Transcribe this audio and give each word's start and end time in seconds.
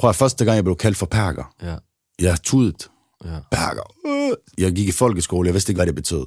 Prøv 0.00 0.10
at 0.10 0.16
første 0.16 0.44
gang, 0.44 0.56
jeg 0.56 0.64
blev 0.64 0.76
kaldt 0.76 0.96
for 0.96 1.06
perker. 1.06 1.54
Ja. 1.62 1.76
Jeg 2.18 2.42
tudet. 2.42 2.90
Ja. 3.24 3.38
Perker. 3.50 3.82
Øh. 4.06 4.36
Jeg 4.58 4.72
gik 4.72 4.88
i 4.88 4.92
folkeskole, 4.92 5.46
jeg 5.46 5.54
vidste 5.54 5.70
ikke, 5.70 5.78
hvad 5.78 5.86
det 5.86 5.94
betød. 5.94 6.26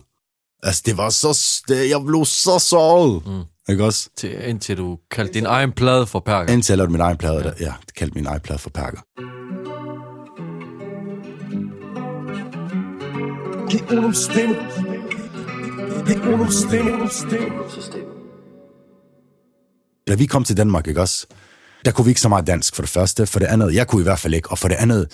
Altså, 0.64 0.82
det 0.86 0.98
var 0.98 1.10
så... 1.10 1.62
Det, 1.68 1.89
jeg 1.89 2.01
blev 2.05 2.25
så 2.25 2.59
såret. 2.59 3.25
Mm. 3.25 3.71
Ikke 3.71 3.83
også? 3.83 4.09
Til, 4.17 4.49
indtil 4.49 4.78
du 4.78 4.97
kaldte 5.12 5.33
din 5.33 5.46
egen 5.46 5.71
plade 5.71 6.07
for 6.07 6.20
perker. 6.20 6.54
Indtil 6.54 6.73
jeg 6.73 6.78
lavede 6.78 6.91
min 6.91 7.01
egen 7.01 7.17
plade. 7.17 7.38
Ja. 7.38 7.44
Der, 7.44 7.54
ja, 7.59 7.73
det 7.86 7.96
kaldte 7.96 8.15
min 8.15 8.25
egen 8.25 8.41
plade 8.41 8.59
for 8.59 8.70
perker. 8.70 9.01
Det 13.71 13.81
er 13.81 13.97
under 13.97 14.12
stemme. 14.12 14.55
Det 16.08 16.16
er 16.16 16.34
under 16.34 16.49
stemme. 16.49 17.53
Da 20.08 20.16
vi 20.16 20.26
kom 20.26 20.44
til 20.44 20.58
Danmark, 20.58 20.88
ikke 20.88 21.02
også? 21.02 21.27
Der 21.86 21.91
kunne 21.91 22.05
vi 22.05 22.12
ikke 22.12 22.22
så 22.22 22.30
meget 22.30 22.48
dansk, 22.48 22.76
for 22.76 22.81
det 22.81 22.90
første. 22.90 23.26
For 23.26 23.40
det 23.40 23.45
andet, 23.45 23.73
jeg 23.76 23.88
kunne 23.88 24.02
i 24.02 24.04
hvert 24.04 24.20
fald 24.20 24.34
ikke. 24.34 24.52
Og 24.52 24.59
for 24.59 24.68
det 24.68 24.76
andet, 24.76 25.12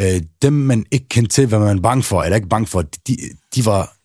øh, 0.00 0.20
dem 0.42 0.52
man 0.52 0.86
ikke 0.90 1.08
kendte 1.08 1.34
til, 1.34 1.46
hvad 1.46 1.58
man 1.58 1.78
er 1.78 1.82
bange 1.82 2.02
for, 2.02 2.22
eller 2.22 2.36
ikke 2.36 2.48
bange 2.48 2.66
for, 2.66 2.82
de, 2.82 3.16
de, 3.54 3.66
var, 3.66 3.96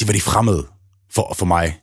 de 0.00 0.06
var 0.06 0.12
de 0.12 0.20
fremmede 0.20 0.66
for, 1.14 1.34
for 1.34 1.46
mig. 1.46 1.78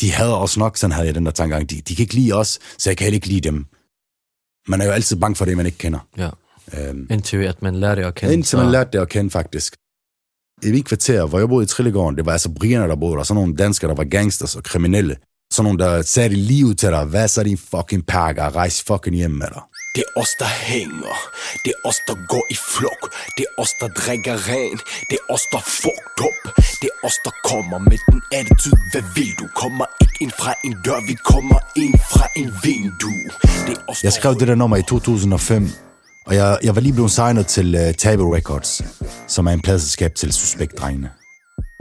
De 0.00 0.12
havde 0.12 0.38
os 0.40 0.56
nok, 0.56 0.76
sådan 0.76 0.92
havde 0.92 1.06
jeg 1.06 1.14
den 1.14 1.26
der 1.26 1.32
tankegang. 1.32 1.70
De, 1.70 1.80
de 1.80 1.96
kan 1.96 2.02
ikke 2.02 2.14
lide 2.14 2.32
os, 2.32 2.58
så 2.78 2.90
jeg 2.90 2.96
kan 2.96 3.04
heller 3.04 3.16
ikke 3.16 3.28
lide 3.28 3.40
dem. 3.40 3.66
Man 4.68 4.80
er 4.80 4.84
jo 4.84 4.90
altid 4.90 5.16
bange 5.16 5.36
for 5.36 5.44
det, 5.44 5.56
man 5.56 5.66
ikke 5.66 5.78
kender. 5.78 5.98
Ja. 6.18 6.30
Øhm, 6.74 7.06
Indtil 7.10 7.36
at 7.36 7.62
man 7.62 7.76
lærer 7.76 7.94
det 7.94 8.02
at 8.02 8.14
kende. 8.14 8.34
indtil 8.34 8.58
man 8.58 8.70
lærte 8.70 8.90
det 8.92 8.98
at 8.98 9.08
kende, 9.08 9.30
faktisk. 9.30 9.76
I 10.62 10.70
mit 10.70 10.84
kvarter, 10.84 11.26
hvor 11.26 11.38
jeg 11.38 11.48
boede 11.48 11.64
i 11.64 11.66
Trillegården, 11.66 12.16
det 12.16 12.26
var 12.26 12.32
altså 12.32 12.50
brierne, 12.50 12.88
der 12.88 12.96
boede 12.96 13.16
der. 13.16 13.22
Sådan 13.22 13.40
nogle 13.42 13.56
danskere, 13.56 13.88
der 13.88 13.94
var 13.96 14.04
gangsters 14.04 14.56
og 14.56 14.62
kriminelle. 14.62 15.16
Sådan 15.52 15.64
nogle, 15.64 15.78
der 15.78 16.28
lige 16.28 16.66
ud 16.66 16.74
til 16.74 16.88
dig. 16.88 17.04
Hvad 17.04 17.28
så 17.28 17.42
din 17.42 17.58
fucking 17.58 18.06
pakker? 18.06 18.56
Rejs 18.56 18.82
fucking 18.82 19.16
hjem 19.16 19.30
med 19.30 19.46
dig. 19.54 19.62
Det 19.96 20.04
er 20.08 20.20
os, 20.20 20.32
der 20.38 20.50
hænger. 20.70 21.16
Det 21.64 21.72
er 21.76 21.88
os, 21.88 21.98
der 22.08 22.14
går 22.28 22.46
i 22.50 22.54
flok. 22.54 23.02
Det 23.36 23.44
er 23.48 23.62
os, 23.62 23.72
der 23.80 23.88
drikker 23.88 24.36
ren. 24.48 24.76
Det 25.10 25.16
er 25.22 25.34
os, 25.34 25.44
der 25.52 25.60
fucked 25.82 26.20
up. 26.28 26.40
Det 26.82 26.88
er 26.94 27.06
os, 27.06 27.16
der 27.24 27.30
kommer 27.44 27.78
med 27.78 27.98
den 28.10 28.20
attitude. 28.32 28.80
Hvad 28.92 29.02
vil 29.14 29.32
du? 29.40 29.46
Kommer 29.62 29.86
ikke 30.00 30.16
ind 30.20 30.32
fra 30.40 30.54
en 30.64 30.74
dør, 30.84 31.00
vi 31.06 31.14
kommer 31.14 31.58
ind 31.76 31.94
fra 32.12 32.26
en 32.36 32.48
vindue. 32.64 33.28
Det 33.66 33.74
er 33.78 33.82
os, 33.90 34.04
Jeg 34.04 34.12
skrev 34.12 34.34
det 34.40 34.48
der 34.48 34.54
nummer 34.54 34.76
i 34.76 34.82
2005, 34.82 35.68
og 36.26 36.34
jeg, 36.34 36.58
jeg 36.62 36.74
var 36.74 36.80
lige 36.80 36.92
blevet 36.92 37.10
signet 37.10 37.46
til 37.46 37.74
uh, 37.74 37.94
Table 37.94 38.36
Records, 38.36 38.82
som 39.28 39.46
er 39.46 39.50
en 39.52 39.60
pladselskab 39.60 40.14
til 40.14 40.32
Suspekt-drengene. 40.32 41.10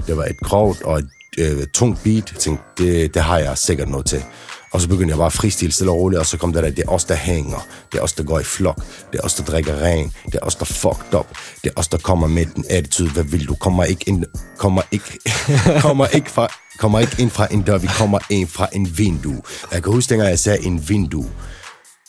Det 0.08 0.18
var 0.18 0.24
et 0.24 0.40
grovt 0.40 0.82
og 0.82 1.00
et 1.00 1.10
uh, 1.42 1.64
tungt 1.74 2.04
beat. 2.04 2.32
Jeg 2.32 2.40
tænkte, 2.40 2.64
det, 2.78 3.14
det 3.14 3.22
har 3.22 3.38
jeg 3.38 3.58
sikkert 3.58 3.90
noget 3.90 4.06
til. 4.06 4.24
Og 4.72 4.82
så 4.82 4.88
begyndte 4.88 5.12
jeg 5.12 5.18
bare 5.18 5.26
at 5.26 5.34
freestyle 5.34 5.72
stille 5.72 5.92
og 5.92 5.98
roligt, 5.98 6.20
og 6.20 6.26
så 6.26 6.38
kom 6.38 6.54
der 6.54 6.62
der, 6.62 6.70
det 6.70 6.84
er 6.88 6.90
os, 6.90 7.06
der 7.06 7.16
hænger. 7.16 7.68
Det 7.92 7.98
er 7.98 8.02
os, 8.02 8.14
der 8.14 8.24
går 8.24 8.40
i 8.40 8.44
flok. 8.44 8.76
Det 9.12 9.20
er 9.20 9.24
os, 9.24 9.34
der 9.34 9.44
drikker 9.44 9.82
ren. 9.82 10.14
Det 10.26 10.36
er 10.36 10.40
os, 10.46 10.56
der 10.56 10.66
fucked 10.66 11.14
up. 11.14 11.28
Det 11.64 11.70
er 11.76 11.80
os, 11.80 11.88
der 11.88 11.98
kommer 11.98 12.28
med 12.28 12.46
den 12.46 12.66
attitude. 12.70 13.10
Hvad 13.10 13.24
vil 13.24 13.48
du? 13.48 13.56
Kommer 13.56 13.84
ikke 13.84 14.04
ind, 14.10 14.24
kommer 14.58 14.82
ikke, 14.92 15.20
kommer 15.88 16.08
ikke 16.08 16.32
fra, 16.32 16.48
kommer 16.80 17.00
ikke 17.00 17.16
ind 17.20 17.30
fra 17.30 17.48
en 17.52 17.62
dør, 17.62 17.78
vi 17.78 17.88
kommer 17.88 18.20
ind 18.30 18.48
fra 18.48 18.68
en 18.74 18.98
vindue. 18.98 19.42
Jeg 19.72 19.84
kan 19.84 19.94
huske, 19.94 20.10
dengang 20.10 20.30
jeg 20.30 20.40
sagde 20.40 20.66
en 20.66 20.90
vindue, 20.90 21.30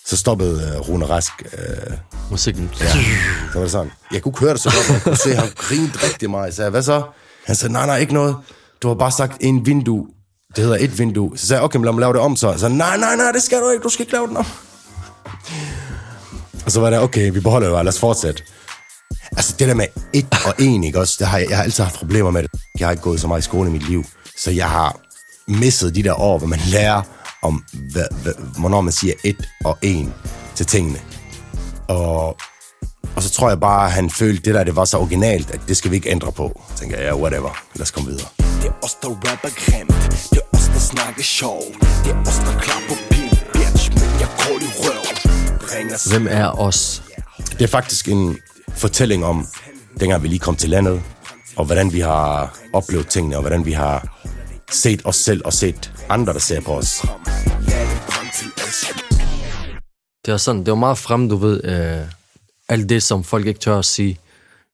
så 0.06 0.16
stoppede 0.16 0.78
uh, 0.80 0.88
Rune 0.88 1.06
Rask. 1.06 1.32
Uh, 1.52 1.94
Musikken. 2.30 2.70
ja, 2.80 2.92
så 2.92 2.98
var 3.54 3.60
det 3.60 3.70
sådan. 3.70 3.92
Jeg 4.12 4.22
kunne 4.22 4.30
ikke 4.30 4.40
høre 4.40 4.52
det 4.52 4.60
så 4.60 4.70
godt, 4.70 4.88
men 4.88 4.94
jeg 4.94 5.02
kunne 5.02 5.16
se, 5.16 5.30
at 5.30 5.36
han 5.38 5.50
grinede 5.56 5.98
rigtig 6.02 6.30
meget. 6.30 6.46
Jeg 6.46 6.54
sagde, 6.54 6.70
hvad 6.70 6.82
så? 6.82 7.02
Han 7.44 7.56
sagde, 7.56 7.72
nej, 7.72 7.86
nej, 7.86 7.98
ikke 7.98 8.14
noget. 8.14 8.36
Du 8.82 8.88
har 8.88 8.94
bare 8.94 9.10
sagt 9.10 9.36
en 9.40 9.66
vindue. 9.66 10.06
Det 10.56 10.64
hedder 10.64 10.78
et 10.80 10.98
vindue. 10.98 11.38
Så 11.38 11.46
sagde 11.46 11.58
jeg, 11.58 11.64
okay, 11.64 11.76
men 11.76 11.84
lad 11.84 11.92
mig 11.92 12.00
lave 12.00 12.12
det 12.12 12.20
om 12.20 12.36
så. 12.36 12.54
Så 12.58 12.68
nej, 12.68 12.96
nej, 12.96 13.16
nej, 13.16 13.32
det 13.32 13.42
skal 13.42 13.60
du 13.60 13.70
ikke. 13.70 13.82
Du 13.82 13.88
skal 13.88 14.02
ikke 14.02 14.12
lave 14.12 14.26
den 14.26 14.36
om. 14.36 14.46
Og 16.64 16.72
så 16.72 16.80
var 16.80 16.90
det, 16.90 16.98
okay, 16.98 17.32
vi 17.32 17.40
beholder 17.40 17.68
det 17.68 17.74
bare. 17.74 17.84
Lad 17.84 17.92
os 17.92 18.00
fortsætte. 18.00 18.42
Altså 19.36 19.54
det 19.58 19.68
der 19.68 19.74
med 19.74 19.86
et 20.12 20.26
og 20.46 20.54
en, 20.58 20.84
ikke 20.84 21.00
også? 21.00 21.16
Det 21.18 21.26
har 21.26 21.38
jeg, 21.38 21.48
jeg 21.48 21.56
har 21.56 21.64
altid 21.64 21.84
haft 21.84 21.96
problemer 21.96 22.30
med 22.30 22.42
det. 22.42 22.50
Jeg 22.78 22.86
har 22.86 22.92
ikke 22.92 23.02
gået 23.02 23.20
så 23.20 23.28
meget 23.28 23.40
i 23.40 23.44
skole 23.44 23.68
i 23.68 23.72
mit 23.72 23.88
liv. 23.88 24.04
Så 24.36 24.50
jeg 24.50 24.70
har 24.70 25.00
misset 25.48 25.94
de 25.94 26.02
der 26.02 26.20
år, 26.20 26.38
hvor 26.38 26.46
man 26.46 26.60
lærer 26.70 27.02
om, 27.42 27.64
hvad, 27.92 28.04
hvad, 28.22 28.32
hvornår 28.58 28.80
man 28.80 28.92
siger 28.92 29.14
et 29.24 29.48
og 29.64 29.78
en 29.82 30.14
til 30.54 30.66
tingene. 30.66 30.98
Og, 31.88 32.28
og 33.16 33.22
så 33.22 33.30
tror 33.30 33.48
jeg 33.48 33.60
bare, 33.60 33.86
at 33.86 33.92
han 33.92 34.10
følte, 34.10 34.42
det 34.44 34.54
der 34.54 34.64
det 34.64 34.76
var 34.76 34.84
så 34.84 34.98
originalt, 34.98 35.50
at 35.50 35.60
det 35.68 35.76
skal 35.76 35.90
vi 35.90 35.96
ikke 35.96 36.10
ændre 36.10 36.32
på. 36.32 36.62
Så 36.74 36.80
tænker 36.80 36.96
jeg, 36.96 37.06
ja, 37.06 37.16
whatever. 37.16 37.62
Lad 37.74 37.82
os 37.82 37.90
komme 37.90 38.10
videre. 38.10 38.35
Os, 38.86 38.94
der 38.94 39.08
rapper 39.08 39.48
grimt. 39.48 40.30
Det 40.30 40.38
er 40.38 40.56
os, 40.56 40.66
der 40.74 40.78
snakker 40.78 41.22
sjov. 41.22 41.62
Det 42.04 42.10
er 42.12 42.20
os, 42.20 42.38
der 42.46 42.58
klapper 42.60 42.96
pin, 43.10 43.30
bitch. 43.52 43.90
Men 43.94 44.20
jeg 44.20 44.28
går 44.38 44.56
i 44.66 44.68
røv. 44.82 45.04
Bringer 45.68 46.08
Hvem 46.10 46.26
er 46.30 46.60
os? 46.60 47.02
Det 47.50 47.62
er 47.62 47.66
faktisk 47.66 48.08
en 48.08 48.38
fortælling 48.68 49.24
om, 49.24 49.46
dengang 50.00 50.22
vi 50.22 50.28
lige 50.28 50.38
kom 50.38 50.56
til 50.56 50.70
landet, 50.70 51.02
og 51.56 51.64
hvordan 51.64 51.92
vi 51.92 52.00
har 52.00 52.58
oplevet 52.72 53.08
tingene, 53.08 53.36
og 53.36 53.40
hvordan 53.40 53.66
vi 53.66 53.72
har 53.72 54.18
set 54.70 55.02
os 55.04 55.16
selv 55.16 55.42
og 55.44 55.52
set 55.52 55.92
andre, 56.08 56.32
der 56.32 56.38
ser 56.38 56.60
på 56.60 56.72
os. 56.72 57.02
Det 60.26 60.32
er 60.32 60.36
sådan, 60.36 60.60
det 60.60 60.70
var 60.70 60.74
meget 60.78 60.98
frem, 60.98 61.28
du 61.28 61.36
ved, 61.36 61.64
øh, 61.64 62.06
alt 62.68 62.88
det, 62.88 63.02
som 63.02 63.24
folk 63.24 63.46
ikke 63.46 63.60
tør 63.60 63.78
at 63.78 63.84
sige, 63.84 64.18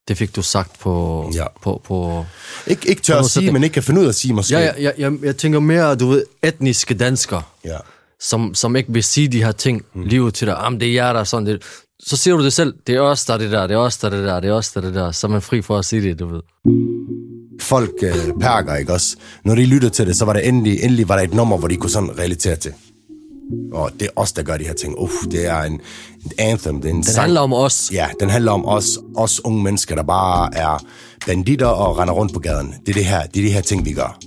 det 0.09 0.17
fik 0.19 0.37
du 0.37 0.43
sagt 0.43 0.79
på... 0.81 1.31
Ja. 1.35 1.45
på, 1.63 1.81
på 1.85 2.25
Ikke, 2.67 2.89
ikke 2.89 3.03
tør 3.03 3.15
På 3.15 3.19
at 3.19 3.25
sige, 3.25 3.33
sætning. 3.33 3.53
men 3.53 3.63
ikke 3.65 3.75
kan 3.75 3.83
finde 3.83 4.01
ud 4.01 4.05
af 4.05 4.09
at 4.09 4.15
sige 4.15 4.35
måske. 4.35 4.55
ja, 4.55 4.61
ja, 4.61 4.73
ja, 4.81 4.91
jeg, 4.99 5.13
jeg 5.23 5.37
tænker 5.37 5.61
mere, 5.61 5.95
du 5.97 6.09
ved, 6.09 6.25
etniske 6.43 6.95
danskere, 6.95 7.43
ja. 7.65 7.77
som, 8.21 8.55
som 8.55 8.77
ikke 8.77 8.93
vil 8.93 9.05
sige 9.05 9.29
de 9.29 9.45
her 9.45 9.53
ting 9.53 9.83
mm. 9.95 10.03
lige 10.03 10.23
ud 10.23 10.31
til 10.31 10.47
dig. 10.47 10.57
Jamen, 10.63 10.81
det 10.81 10.89
er 10.89 10.93
jer, 10.93 11.13
der 11.13 11.21
er 11.21 11.25
sådan 11.25 11.47
det. 11.47 11.63
Så 12.05 12.17
siger 12.17 12.37
du 12.37 12.45
det 12.45 12.53
selv, 12.53 12.75
det 12.87 12.95
er 12.95 13.01
os, 13.01 13.25
der 13.25 13.35
er 13.35 13.39
det 13.39 13.51
der, 13.51 13.67
det 13.67 13.75
er 13.75 13.79
os, 13.79 13.97
der 13.97 14.07
er 14.07 14.11
det 14.11 14.25
der, 14.25 14.41
det 14.41 14.51
er 14.51 14.55
os, 14.55 14.71
der 14.73 14.81
er 14.81 14.85
det 14.85 14.95
der. 14.95 15.11
Så 15.13 15.27
er 15.27 15.31
man 15.31 15.43
fri 15.43 15.63
for 15.63 15.79
at 15.79 15.85
sige 15.85 16.03
det, 16.03 16.19
du 16.19 16.27
ved. 16.27 16.41
Folk 17.61 17.91
øh, 18.03 18.13
perker, 18.41 18.75
ikke 18.77 18.93
også? 18.93 19.17
Når 19.45 19.55
de 19.55 19.65
lyttede 19.67 19.93
til 19.93 20.07
det, 20.07 20.17
så 20.17 20.25
var 20.25 20.33
det 20.33 20.49
endelig, 20.49 20.83
endelig 20.83 21.09
var 21.09 21.17
der 21.17 21.23
et 21.23 21.35
nummer, 21.35 21.57
hvor 21.59 21.69
de 21.69 21.77
kunne 21.77 21.91
sådan 21.91 22.19
relatere 22.19 22.57
til. 22.57 22.73
Og 23.73 23.91
det 24.01 24.03
er 24.03 24.11
os, 24.17 24.33
der 24.33 24.43
gør 24.43 24.57
de 24.57 24.65
her 24.65 24.73
ting. 24.75 24.99
Uff, 24.99 25.13
det 25.31 25.47
er 25.47 25.63
en, 25.63 25.73
en 26.25 26.33
anthem, 26.39 26.81
det 26.83 26.91
er 26.91 26.95
en 26.95 27.03
Den 27.03 27.15
handler 27.15 27.41
om 27.41 27.53
os. 27.53 27.91
Ja, 27.93 28.09
den 28.21 28.31
handler 28.31 28.53
om 28.53 28.67
os, 28.67 28.99
os 29.17 29.45
unge 29.45 29.63
mennesker, 29.63 29.95
der 29.95 30.03
bare 30.03 30.55
er 30.55 30.85
banditter 31.27 31.67
og 31.67 31.99
render 31.99 32.15
rundt 32.15 32.33
på 32.33 32.39
gaden. 32.39 32.75
Det 32.87 32.89
er 32.89 32.95
det 32.95 33.05
her, 33.05 33.23
det 33.27 33.41
er 33.41 33.47
de 33.47 33.53
her 33.53 33.61
ting, 33.61 33.85
vi 33.85 33.93
gør. 33.93 34.19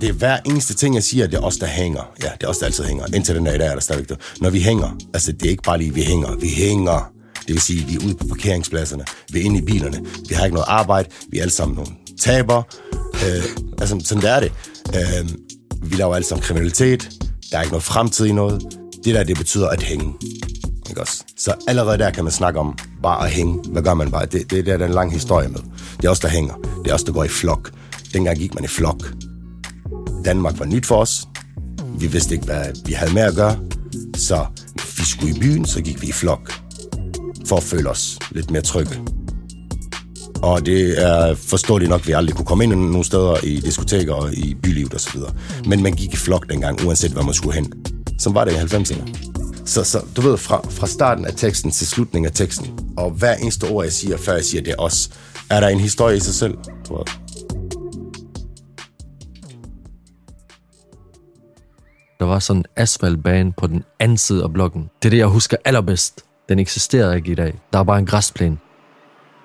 Det 0.00 0.08
er 0.08 0.12
hver 0.12 0.38
eneste 0.46 0.74
ting, 0.74 0.94
jeg 0.94 1.02
siger, 1.02 1.26
det 1.26 1.36
er 1.36 1.42
os, 1.42 1.56
der 1.56 1.66
hænger. 1.66 2.02
Ja, 2.22 2.30
det 2.40 2.42
er 2.42 2.48
os, 2.48 2.58
der 2.58 2.66
altid 2.66 2.84
hænger. 2.84 3.04
Indtil 3.14 3.34
den 3.34 3.44
dag 3.44 3.54
i 3.54 3.58
dag 3.58 3.68
er 3.68 3.72
der 3.72 3.80
stadigvæk 3.80 4.08
det. 4.08 4.18
Når 4.40 4.50
vi 4.50 4.60
hænger, 4.60 4.98
altså 5.14 5.32
det 5.32 5.46
er 5.46 5.50
ikke 5.50 5.62
bare 5.62 5.78
lige, 5.78 5.94
vi 5.94 6.02
hænger. 6.02 6.36
Vi 6.36 6.48
hænger. 6.48 7.12
Det 7.46 7.54
vil 7.54 7.60
sige, 7.60 7.86
vi 7.86 7.94
er 7.94 7.98
ude 8.06 8.14
på 8.14 8.26
parkeringspladserne. 8.28 9.04
Vi 9.32 9.40
er 9.40 9.44
inde 9.44 9.58
i 9.58 9.62
bilerne. 9.62 10.00
Vi 10.28 10.34
har 10.34 10.44
ikke 10.44 10.54
noget 10.54 10.68
arbejde. 10.68 11.08
Vi 11.28 11.38
er 11.38 11.42
alle 11.42 11.52
sammen 11.52 11.76
nogle 11.76 11.90
taber. 12.20 12.62
Øh, 13.14 13.44
altså, 13.78 14.00
sådan 14.04 14.22
der 14.22 14.30
er 14.30 14.40
det. 14.40 14.52
Øh, 14.94 15.28
vi 15.90 15.96
laver 15.96 16.14
alle 16.14 16.26
sammen 16.26 16.42
kriminalitet. 16.42 17.08
Der 17.56 17.60
er 17.60 17.64
ikke 17.64 17.72
noget 17.72 17.82
fremtid 17.82 18.26
i 18.26 18.32
noget. 18.32 18.62
Det 19.04 19.14
der, 19.14 19.24
det 19.24 19.36
betyder 19.36 19.68
at 19.68 19.82
hænge. 19.82 20.14
Ikke 20.88 21.00
også? 21.00 21.24
Så 21.36 21.54
allerede 21.68 21.98
der 21.98 22.10
kan 22.10 22.24
man 22.24 22.32
snakke 22.32 22.60
om 22.60 22.78
bare 23.02 23.24
at 23.26 23.30
hænge. 23.30 23.58
Hvad 23.68 23.82
gør 23.82 23.94
man 23.94 24.10
bare? 24.10 24.26
Det, 24.26 24.50
det, 24.50 24.66
det 24.66 24.68
er 24.68 24.76
den 24.76 24.86
en 24.86 24.94
lang 24.94 25.12
historie 25.12 25.48
med. 25.48 25.60
Det 25.96 26.04
er 26.04 26.10
os, 26.10 26.20
der 26.20 26.28
hænger. 26.28 26.54
Det 26.84 26.90
er 26.90 26.94
os, 26.94 27.02
der 27.02 27.12
går 27.12 27.24
i 27.24 27.28
flok. 27.28 27.70
Dengang 28.12 28.38
gik 28.38 28.54
man 28.54 28.64
i 28.64 28.66
flok. 28.66 29.14
Danmark 30.24 30.58
var 30.58 30.64
nyt 30.64 30.86
for 30.86 30.96
os. 30.96 31.28
Vi 31.98 32.06
vidste 32.06 32.34
ikke, 32.34 32.46
hvad 32.46 32.64
vi 32.86 32.92
havde 32.92 33.14
med 33.14 33.22
at 33.22 33.34
gøre. 33.34 33.58
Så 34.14 34.46
vi 34.98 35.04
skulle 35.04 35.36
i 35.36 35.40
byen, 35.40 35.64
så 35.64 35.80
gik 35.82 36.02
vi 36.02 36.06
i 36.06 36.12
flok. 36.12 36.52
For 37.46 37.56
at 37.56 37.62
føle 37.62 37.90
os 37.90 38.18
lidt 38.30 38.50
mere 38.50 38.62
trygge. 38.62 39.15
Og 40.46 40.66
det 40.66 41.02
er 41.06 41.34
forståeligt 41.34 41.90
nok, 41.90 42.00
at 42.00 42.06
vi 42.06 42.12
aldrig 42.12 42.36
kunne 42.36 42.46
komme 42.46 42.64
ind 42.64 42.74
nogle 42.74 43.04
steder 43.04 43.44
i 43.44 43.60
diskoteker 43.60 44.14
og 44.14 44.34
i 44.34 44.54
bylivet 44.54 44.94
og 44.94 45.00
så 45.00 45.10
videre. 45.14 45.32
Men 45.66 45.82
man 45.82 45.92
gik 45.92 46.12
i 46.12 46.16
flok 46.16 46.48
dengang, 46.50 46.86
uanset 46.86 47.10
hvad 47.12 47.22
man 47.22 47.34
skulle 47.34 47.54
hen. 47.54 47.72
Som 48.18 48.34
var 48.34 48.44
det 48.44 48.52
i 48.52 48.56
90'erne. 48.56 49.16
Så, 49.64 49.84
så 49.84 50.04
du 50.16 50.20
ved, 50.20 50.36
fra, 50.36 50.60
fra 50.70 50.86
starten 50.86 51.24
af 51.24 51.32
teksten 51.36 51.70
til 51.70 51.86
slutningen 51.86 52.26
af 52.26 52.32
teksten, 52.32 52.78
og 52.96 53.10
hver 53.10 53.34
eneste 53.34 53.64
ord, 53.64 53.84
jeg 53.84 53.92
siger, 53.92 54.16
før 54.16 54.32
jeg 54.32 54.44
siger, 54.44 54.62
det 54.62 54.72
er 54.72 54.82
os, 54.82 55.10
er 55.50 55.60
der 55.60 55.68
en 55.68 55.80
historie 55.80 56.16
i 56.16 56.20
sig 56.20 56.34
selv. 56.34 56.58
Du 56.88 56.96
ved. 56.96 57.04
Der 62.20 62.24
var 62.24 62.38
sådan 62.38 62.60
en 62.60 62.64
asfaltbane 62.76 63.52
på 63.52 63.66
den 63.66 63.84
anden 64.00 64.18
side 64.18 64.42
af 64.42 64.52
blokken. 64.52 64.90
Det 65.02 65.08
er 65.08 65.10
det, 65.10 65.18
jeg 65.18 65.26
husker 65.26 65.56
allerbedst. 65.64 66.20
Den 66.48 66.58
eksisterer 66.58 67.14
ikke 67.14 67.32
i 67.32 67.34
dag. 67.34 67.54
Der 67.72 67.78
var 67.78 67.84
bare 67.84 67.98
en 67.98 68.06
græsplæne. 68.06 68.56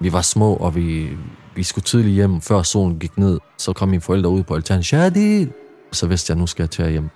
Vi 0.01 0.13
var 0.13 0.21
små, 0.21 0.53
og 0.53 0.75
vi, 0.75 1.09
vi 1.55 1.63
skulle 1.63 1.83
tidligt 1.83 2.13
hjem, 2.13 2.41
før 2.41 2.61
solen 2.61 2.99
gik 2.99 3.17
ned. 3.17 3.39
Så 3.57 3.73
kom 3.73 3.89
mine 3.89 4.01
forældre 4.01 4.29
ud 4.29 4.43
på 4.43 4.55
altanen. 4.55 4.83
Shadi! 4.83 5.47
Så 5.91 6.07
vidste 6.07 6.31
jeg, 6.31 6.39
nu 6.39 6.47
skal 6.47 6.63
jeg 6.63 6.69
til 6.69 6.91
hjem. 6.91 7.09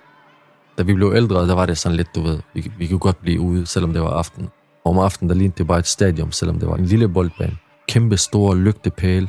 Da 0.78 0.82
vi 0.82 0.94
blev 0.94 1.12
ældre, 1.16 1.48
der 1.48 1.54
var 1.54 1.66
det 1.66 1.78
sådan 1.78 1.96
lidt, 1.96 2.14
du 2.14 2.22
ved, 2.22 2.38
vi, 2.54 2.72
vi 2.78 2.86
kunne 2.86 2.98
godt 2.98 3.20
blive 3.20 3.40
ude, 3.40 3.66
selvom 3.66 3.92
det 3.92 4.02
var 4.02 4.10
aften. 4.10 4.48
Og 4.84 4.90
om 4.90 4.98
aftenen, 4.98 5.28
der 5.28 5.34
lignede 5.34 5.58
det 5.58 5.66
bare 5.66 5.78
et 5.78 5.86
stadion, 5.86 6.32
selvom 6.32 6.58
det 6.58 6.68
var 6.68 6.76
en 6.76 6.84
lille 6.84 7.08
boldbane. 7.08 7.56
Kæmpe 7.88 8.16
store 8.16 8.56
lygtepæle. 8.56 9.28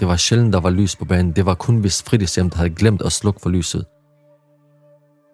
Det 0.00 0.08
var 0.08 0.16
sjældent, 0.16 0.52
der 0.52 0.60
var 0.60 0.70
lys 0.70 0.96
på 0.96 1.04
banen. 1.04 1.32
Det 1.32 1.46
var 1.46 1.54
kun, 1.54 1.76
hvis 1.76 2.02
fritidshjem, 2.02 2.50
der 2.50 2.56
havde 2.56 2.70
glemt 2.70 3.02
at 3.02 3.12
slukke 3.12 3.40
for 3.40 3.50
lyset. 3.50 3.84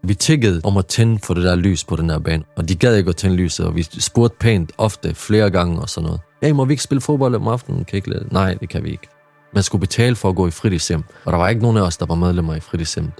Vi 0.06 0.14
tiggede 0.14 0.60
om 0.64 0.76
at 0.76 0.86
tænde 0.86 1.18
for 1.22 1.34
det 1.34 1.44
der 1.44 1.56
lys 1.56 1.84
på 1.84 1.96
den 1.96 2.10
her 2.10 2.18
bane, 2.18 2.44
og 2.56 2.68
de 2.68 2.74
gad 2.74 2.96
ikke 2.96 3.08
at 3.08 3.16
tænde 3.16 3.36
lyset, 3.36 3.66
og 3.66 3.76
vi 3.76 3.82
spurgte 3.82 4.36
pænt 4.40 4.72
ofte 4.78 5.14
flere 5.14 5.50
gange 5.50 5.80
og 5.80 5.88
sådan 5.88 6.04
noget. 6.06 6.20
Ja, 6.42 6.52
må 6.52 6.64
vi 6.64 6.72
ikke 6.72 6.82
spille 6.82 7.00
fodbold 7.00 7.34
om 7.34 7.48
aftenen? 7.48 7.84
Kan 7.84 7.96
I 7.96 7.96
ikke 7.96 8.10
lade? 8.10 8.28
Nej, 8.30 8.54
det 8.54 8.68
kan 8.68 8.84
vi 8.84 8.90
ikke. 8.90 9.08
Man 9.54 9.62
skulle 9.62 9.80
betale 9.80 10.16
for 10.16 10.28
at 10.28 10.36
gå 10.36 10.46
i 10.46 10.50
fritidshjem, 10.50 11.04
og 11.24 11.32
der 11.32 11.38
var 11.38 11.48
ikke 11.48 11.62
nogen 11.62 11.76
af 11.76 11.82
os, 11.82 11.96
der 11.96 12.06
var 12.06 12.14
medlemmer 12.14 12.54
i 12.54 12.60
fritidshjem. 12.60 13.12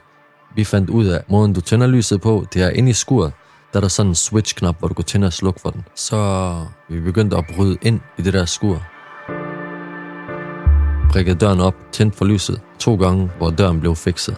Vi 0.57 0.65
fandt 0.65 0.91
ud 0.91 1.07
af, 1.07 1.25
måden 1.29 1.53
du 1.53 1.61
tænder 1.61 1.87
lyset 1.87 2.21
på, 2.21 2.47
det 2.55 2.63
er 2.63 2.71
inde 2.71 2.91
i 2.91 2.93
skuret. 2.93 3.33
Der 3.73 3.79
er 3.79 3.81
der 3.81 3.89
sådan 3.89 4.11
en 4.11 4.15
switch-knap, 4.15 4.79
hvor 4.79 4.89
du 4.89 4.95
kan 4.95 5.05
tænde 5.05 5.27
og 5.27 5.33
slukke 5.33 5.61
for 5.61 5.71
den. 5.71 5.85
Så 5.97 6.55
vi 6.89 7.01
begyndte 7.01 7.37
at 7.37 7.45
bryde 7.57 7.77
ind 7.83 8.01
i 8.19 8.23
det 8.23 8.33
der 8.33 8.45
skur. 8.45 8.83
Prikkede 11.11 11.37
døren 11.37 11.61
op, 11.61 11.75
tændte 11.93 12.19
for 12.19 12.25
lyset 12.25 12.61
to 12.79 12.97
gange, 12.97 13.31
hvor 13.39 13.51
døren 13.51 13.81
blev 13.81 13.97
fikset. 13.97 14.37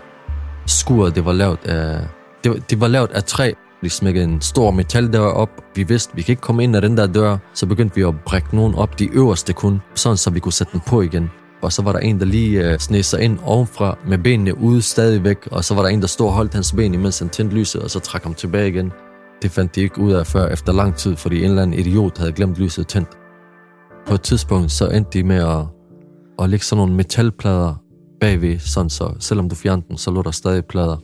Skuret, 0.66 1.14
det 1.14 1.24
var 1.24 1.32
lavet 1.32 1.58
af, 1.64 2.00
det 2.46 2.54
var, 2.54 2.60
det 2.70 2.80
var 2.80 2.88
lavet 2.88 3.10
af 3.10 3.24
træ. 3.24 3.52
Vi 3.82 3.88
smækkede 3.88 4.24
en 4.24 4.40
stor 4.40 4.70
metaldør 4.70 5.20
op. 5.20 5.50
Vi 5.74 5.82
vidste, 5.82 6.14
vi 6.14 6.22
kan 6.22 6.32
ikke 6.32 6.42
komme 6.42 6.64
ind 6.64 6.76
ad 6.76 6.82
den 6.82 6.96
der 6.96 7.06
dør. 7.06 7.36
Så 7.54 7.66
begyndte 7.66 7.96
vi 7.96 8.02
at 8.02 8.14
brække 8.26 8.56
nogen 8.56 8.74
op, 8.74 8.98
de 8.98 9.08
øverste 9.12 9.52
kun, 9.52 9.82
sådan 9.94 10.16
så 10.16 10.30
vi 10.30 10.40
kunne 10.40 10.52
sætte 10.52 10.72
den 10.72 10.80
på 10.86 11.02
igen. 11.02 11.30
Og 11.62 11.72
så 11.72 11.82
var 11.82 11.92
der 11.92 11.98
en, 11.98 12.18
der 12.18 12.24
lige 12.24 12.70
øh, 12.70 12.78
sned 12.78 13.02
sig 13.02 13.20
ind 13.20 13.38
ovenfra 13.44 13.98
med 14.08 14.18
benene 14.18 14.58
ude 14.58 14.82
stadigvæk. 14.82 15.48
Og 15.50 15.64
så 15.64 15.74
var 15.74 15.82
der 15.82 15.88
en, 15.88 16.00
der 16.00 16.06
stod 16.06 16.26
og 16.26 16.32
holdt 16.32 16.54
hans 16.54 16.72
ben, 16.72 16.94
imens 16.94 17.18
han 17.18 17.28
tændte 17.28 17.56
lyset, 17.56 17.82
og 17.82 17.90
så 17.90 18.00
trak 18.00 18.22
ham 18.22 18.34
tilbage 18.34 18.68
igen. 18.68 18.92
Det 19.42 19.50
fandt 19.50 19.74
de 19.74 19.80
ikke 19.80 20.00
ud 20.00 20.12
af 20.12 20.26
før 20.26 20.48
efter 20.48 20.72
lang 20.72 20.94
tid, 20.94 21.16
fordi 21.16 21.38
en 21.38 21.50
eller 21.50 21.62
anden 21.62 21.78
idiot 21.78 22.18
havde 22.18 22.32
glemt 22.32 22.58
lyset 22.58 22.86
tændt. 22.86 23.08
På 24.06 24.14
et 24.14 24.22
tidspunkt 24.22 24.72
så 24.72 24.88
endte 24.88 25.18
de 25.18 25.24
med 25.24 25.36
at, 25.36 25.64
at 26.38 26.50
lægge 26.50 26.64
sådan 26.64 26.80
nogle 26.80 26.94
metalplader 26.94 27.74
bagved, 28.20 28.58
sådan 28.58 28.90
så 28.90 29.14
selvom 29.20 29.48
du 29.48 29.54
fjernede 29.54 29.86
den, 29.88 29.96
så 29.96 30.10
lå 30.10 30.22
der 30.22 30.30
stadig 30.30 30.64
plader. 30.64 30.96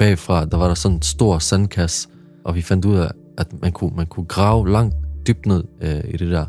Bagfra, 0.00 0.44
der 0.44 0.56
var 0.56 0.66
der 0.66 0.74
sådan 0.74 0.96
en 0.96 1.02
stor 1.02 1.38
sandkasse, 1.38 2.08
og 2.44 2.54
vi 2.54 2.62
fandt 2.62 2.84
ud 2.84 2.96
af, 2.96 3.10
at 3.38 3.46
man 3.62 3.72
kunne, 3.72 3.92
man 3.96 4.06
kunne 4.06 4.26
grave 4.26 4.70
langt 4.70 4.94
dybt 5.26 5.46
ned 5.46 5.64
øh, 5.80 6.00
i 6.08 6.16
det 6.16 6.30
der. 6.30 6.46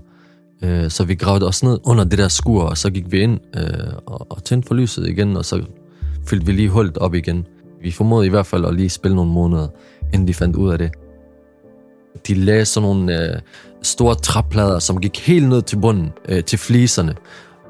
Øh, 0.64 0.90
så 0.90 1.04
vi 1.04 1.16
gravede 1.16 1.48
os 1.48 1.64
ned 1.64 1.80
under 1.84 2.04
det 2.04 2.20
der 2.20 2.28
skur, 2.28 2.64
og 2.64 2.78
så 2.78 2.90
gik 2.90 3.12
vi 3.12 3.22
ind 3.22 3.40
øh, 3.58 3.94
og, 4.06 4.28
og 4.30 4.44
tændte 4.44 4.68
for 4.68 4.76
lyset 4.76 5.08
igen, 5.08 5.38
og 5.38 5.46
så 5.46 5.64
fyldte 6.26 6.46
vi 6.46 6.52
lige 6.52 6.70
hullet 6.70 6.98
op 6.98 7.14
igen. 7.14 7.48
Vi 7.82 7.92
formodede 7.92 8.28
i 8.28 8.30
hvert 8.30 8.46
fald 8.46 8.66
at 8.66 8.76
lige 8.76 8.90
spille 8.90 9.16
nogle 9.16 9.32
måneder, 9.32 9.68
inden 10.14 10.28
de 10.28 10.34
fandt 10.34 10.56
ud 10.56 10.72
af 10.72 10.78
det. 10.78 10.92
De 12.28 12.34
lagde 12.34 12.66
sådan 12.66 12.90
nogle 12.90 13.34
øh, 13.34 13.40
store 13.82 14.16
træplader, 14.16 14.80
som 14.80 15.02
gik 15.02 15.28
helt 15.28 15.50
ned 15.50 15.62
til 15.62 15.78
bunden, 15.78 16.10
øh, 16.30 16.44
til 16.44 16.60
fliserne. 16.60 17.16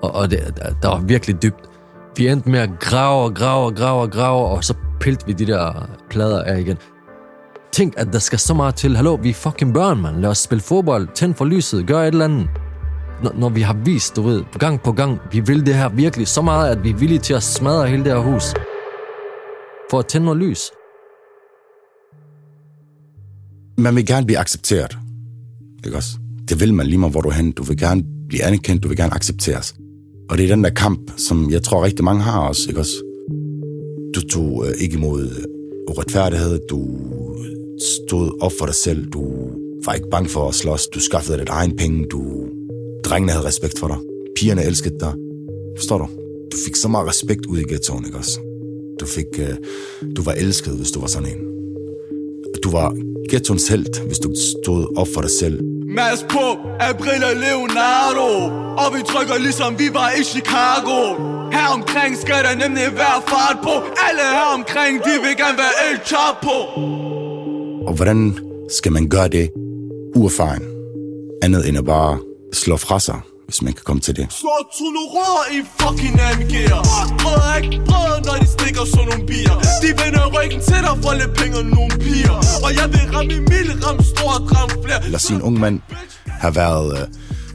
Og, 0.01 0.15
og 0.15 0.31
det, 0.31 0.39
der 0.81 0.87
var 0.87 0.99
virkelig 0.99 1.43
dybt. 1.43 1.70
Vi 2.17 2.27
endte 2.27 2.49
med 2.49 2.59
at 2.59 2.69
grave 2.79 3.23
og 3.23 3.35
grave 3.35 3.65
og 3.65 3.75
grave 3.75 4.01
og 4.01 4.11
grave, 4.11 4.47
og 4.47 4.63
så 4.63 4.73
pilte 4.99 5.25
vi 5.25 5.33
de 5.33 5.45
der 5.45 5.89
plader 6.09 6.43
af 6.43 6.59
igen. 6.59 6.77
Tænk, 7.71 7.93
at 7.97 8.07
der 8.13 8.19
skal 8.19 8.39
så 8.39 8.53
meget 8.53 8.75
til. 8.75 8.95
Hallo, 8.95 9.15
vi 9.15 9.29
er 9.29 9.33
fucking 9.33 9.73
børn, 9.73 10.01
mand. 10.01 10.17
Lad 10.17 10.29
os 10.29 10.37
spille 10.37 10.61
fodbold, 10.61 11.07
tænd 11.15 11.33
for 11.33 11.45
lyset, 11.45 11.87
gør 11.87 12.01
et 12.01 12.07
eller 12.07 12.25
andet. 12.25 12.47
Når, 13.23 13.33
når 13.33 13.49
vi 13.49 13.61
har 13.61 13.73
vist, 13.73 14.15
du 14.15 14.21
ved, 14.21 14.43
gang 14.59 14.81
på 14.81 14.91
gang, 14.91 15.19
vi 15.31 15.39
vil 15.39 15.65
det 15.65 15.75
her 15.75 15.89
virkelig 15.89 16.27
så 16.27 16.41
meget, 16.41 16.71
at 16.71 16.83
vi 16.83 16.89
er 16.89 16.95
villige 16.95 17.19
til 17.19 17.33
at 17.33 17.43
smadre 17.43 17.87
hele 17.87 18.03
det 18.03 18.11
her 18.11 18.19
hus. 18.19 18.53
For 19.91 19.99
at 19.99 20.05
tænde 20.05 20.25
noget 20.25 20.39
lys. 20.39 20.71
Man 23.77 23.95
vil 23.95 24.05
gerne 24.05 24.25
blive 24.25 24.39
accepteret. 24.39 24.97
Ikke 25.85 25.97
også? 25.97 26.17
Det 26.49 26.59
vil 26.59 26.73
man 26.73 26.85
lige 26.87 26.97
meget, 26.97 27.13
hvor 27.13 27.21
du 27.21 27.29
er 27.29 27.33
hen. 27.33 27.51
Du 27.51 27.63
vil 27.63 27.77
gerne 27.77 28.03
blive 28.29 28.43
anerkendt, 28.43 28.83
du 28.83 28.87
vil 28.87 28.97
gerne 28.97 29.13
accepteres. 29.13 29.75
Og 30.31 30.37
det 30.37 30.43
er 30.43 30.55
den 30.55 30.63
der 30.63 30.69
kamp, 30.69 31.11
som 31.17 31.51
jeg 31.51 31.63
tror 31.63 31.83
rigtig 31.83 32.05
mange 32.05 32.21
har 32.21 32.47
også, 32.47 32.65
ikke 32.69 32.79
også? 32.79 32.97
Du 34.15 34.21
tog 34.21 34.65
øh, 34.67 34.73
ikke 34.81 34.95
imod 34.97 35.21
øh, 35.23 35.43
uretfærdighed, 35.89 36.59
du 36.69 36.79
øh, 37.39 37.55
stod 37.81 38.41
op 38.41 38.51
for 38.59 38.65
dig 38.65 38.75
selv, 38.75 39.05
du 39.05 39.23
var 39.85 39.93
ikke 39.93 40.09
bange 40.11 40.29
for 40.29 40.47
at 40.47 40.55
slås, 40.55 40.87
du 40.87 40.99
skaffede 40.99 41.39
dit 41.39 41.49
egen 41.49 41.75
penge, 41.75 42.05
du... 42.11 42.21
Drengene 43.03 43.31
havde 43.31 43.45
respekt 43.45 43.79
for 43.79 43.87
dig, 43.87 43.97
pigerne 44.35 44.63
elskede 44.63 44.99
dig. 44.99 45.13
Forstår 45.77 45.97
du? 45.97 46.07
Du 46.51 46.57
fik 46.65 46.75
så 46.75 46.87
meget 46.87 47.07
respekt 47.07 47.45
ud 47.45 47.59
i 47.59 47.63
ghettoen, 47.63 48.05
ikke 48.05 48.17
også? 48.17 48.39
Du 48.99 49.05
fik... 49.05 49.27
Øh, 49.39 49.55
du 50.15 50.21
var 50.21 50.33
elsket, 50.33 50.73
hvis 50.73 50.91
du 50.91 50.99
var 50.99 51.07
sådan 51.07 51.29
en. 51.29 51.41
Du 52.63 52.69
var 52.71 52.95
ghettoens 53.29 53.67
held, 53.67 54.05
hvis 54.07 54.19
du 54.19 54.33
stod 54.35 54.97
op 54.97 55.07
for 55.13 55.21
dig 55.21 55.31
selv. 55.31 55.70
Mads 55.97 56.23
på, 56.29 56.45
April 56.79 57.23
og 57.23 57.35
Leonardo. 57.45 58.29
Og 58.81 58.87
vi 58.95 59.01
trykker 59.11 59.37
ligesom 59.37 59.79
vi 59.79 59.87
var 59.93 60.09
i 60.19 60.23
Chicago. 60.23 60.97
Her 61.51 61.67
omkring 61.73 62.17
skal 62.17 62.43
der 62.43 62.55
nemlig 62.55 62.83
være 63.03 63.19
fart 63.27 63.57
på. 63.63 63.73
Alle 64.07 64.25
her 64.37 64.49
omkring, 64.57 64.93
de 65.03 65.13
vil 65.23 65.37
gerne 65.37 65.57
være 65.63 65.75
El 65.87 65.99
Chapo. 66.05 66.57
Og 67.87 67.93
hvordan 67.95 68.37
skal 68.69 68.91
man 68.91 69.09
gøre 69.09 69.27
det 69.27 69.49
uerfaren? 70.15 70.63
Andet 71.43 71.67
end 71.67 71.77
at 71.77 71.85
bare 71.85 72.19
slå 72.53 72.77
fra 72.77 72.99
sig, 72.99 73.19
hvis 73.47 73.61
man 73.61 73.73
kan 73.73 73.83
komme 73.85 74.01
til 74.07 74.15
det. 74.15 74.25
Så 74.29 74.53
tunerer 74.77 75.43
i 75.55 75.59
fucking 75.79 76.15
AMG'er 76.29 76.81
Brød 77.21 77.63
ikke 77.63 77.81
brød, 77.89 78.15
når 78.27 78.35
de 78.41 78.47
stikker 78.57 78.83
sådan 78.93 79.07
nogle 79.09 79.25
bier 79.29 79.55
De 79.83 79.89
vender 80.01 80.23
ryggen 80.35 80.61
til 80.69 80.79
dig 80.87 80.95
for 81.03 81.13
lidt 81.21 81.33
penge 81.39 81.57
og 81.57 81.65
nogle 81.65 81.93
piger 82.03 82.37
Og 82.65 82.69
jeg 82.79 82.87
vil 82.93 83.03
ramme 83.15 83.33
i 83.33 83.39
mil, 83.39 83.67
ramme 83.85 84.03
stort, 84.03 84.41
ramme 84.55 84.75
flere 84.83 84.99
Lad 85.03 85.15
os 85.15 85.21
sige, 85.21 85.35
en 85.35 85.41
ung 85.41 85.59
mand 85.59 85.79
har 86.25 86.51
været 86.51 86.99
øh, 86.99 87.07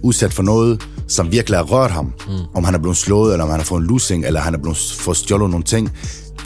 udsat 0.03 0.33
for 0.33 0.43
noget, 0.43 0.83
som 1.09 1.33
virkelig 1.33 1.59
har 1.59 1.65
rørt 1.65 1.91
ham. 1.91 2.05
Mm. 2.05 2.33
Om 2.55 2.65
han 2.65 2.75
er 2.75 2.79
blevet 2.79 2.97
slået, 2.97 3.33
eller 3.33 3.44
om 3.44 3.50
han 3.50 3.61
har 3.61 3.65
fået 3.65 3.81
en 3.81 3.87
losing, 3.87 4.27
eller 4.27 4.41
han 4.41 4.55
er 4.55 4.59
blevet 4.59 4.79
fået 4.99 5.17
stjålet 5.17 5.50
nogle 5.50 5.65
ting. 5.65 5.93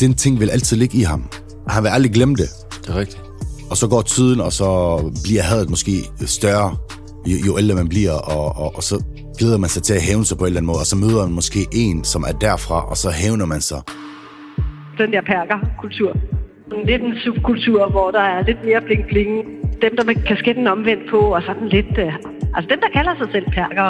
Den 0.01 0.15
ting 0.15 0.41
vil 0.41 0.51
altid 0.51 0.77
ligge 0.77 0.99
i 0.99 1.03
ham. 1.03 1.25
Han 1.69 1.83
vil 1.83 1.89
aldrig 1.89 2.13
glemme 2.13 2.37
det. 2.37 2.49
Det 2.83 2.89
er 2.89 2.97
rigtigt. 2.97 3.23
Og 3.71 3.77
så 3.77 3.87
går 3.87 4.03
tiden, 4.03 4.41
og 4.41 4.53
så 4.53 4.99
bliver 5.25 5.43
hadet 5.43 5.71
måske 5.71 6.11
større, 6.27 6.77
jo, 7.27 7.37
jo 7.47 7.59
ældre 7.59 7.75
man 7.75 7.89
bliver, 7.89 8.13
og, 8.13 8.57
og, 8.57 8.77
og 8.77 8.83
så 8.83 9.03
glæder 9.41 9.59
man 9.65 9.71
sig 9.75 9.83
til 9.83 9.95
at 10.01 10.03
hævne 10.09 10.25
sig 10.29 10.37
på 10.39 10.45
en 10.45 10.47
eller 10.47 10.61
anden 10.61 10.73
måde, 10.73 10.81
og 10.85 10.89
så 10.93 10.97
møder 11.05 11.23
man 11.27 11.35
måske 11.41 11.61
en, 11.85 12.05
som 12.13 12.23
er 12.31 12.35
derfra, 12.47 12.79
og 12.91 12.97
så 13.03 13.09
hævner 13.23 13.47
man 13.55 13.61
sig. 13.71 13.81
den 15.01 15.09
der 15.15 15.23
perkerkultur. 15.33 16.13
Lidt 16.91 17.03
en 17.03 17.15
subkultur, 17.25 17.81
hvor 17.95 18.09
der 18.11 18.25
er 18.35 18.41
lidt 18.49 18.61
mere 18.69 18.81
bling-bling. 18.87 19.35
Dem, 19.85 19.93
der 19.99 20.05
med 20.05 20.15
kasketten 20.31 20.67
omvendt 20.67 21.05
på, 21.13 21.19
og 21.37 21.43
sådan 21.49 21.69
lidt... 21.77 21.95
Øh, 22.05 22.13
altså 22.55 22.69
dem, 22.73 22.81
der 22.85 22.91
kalder 22.97 23.15
sig 23.21 23.29
selv 23.35 23.47
perker. 23.59 23.87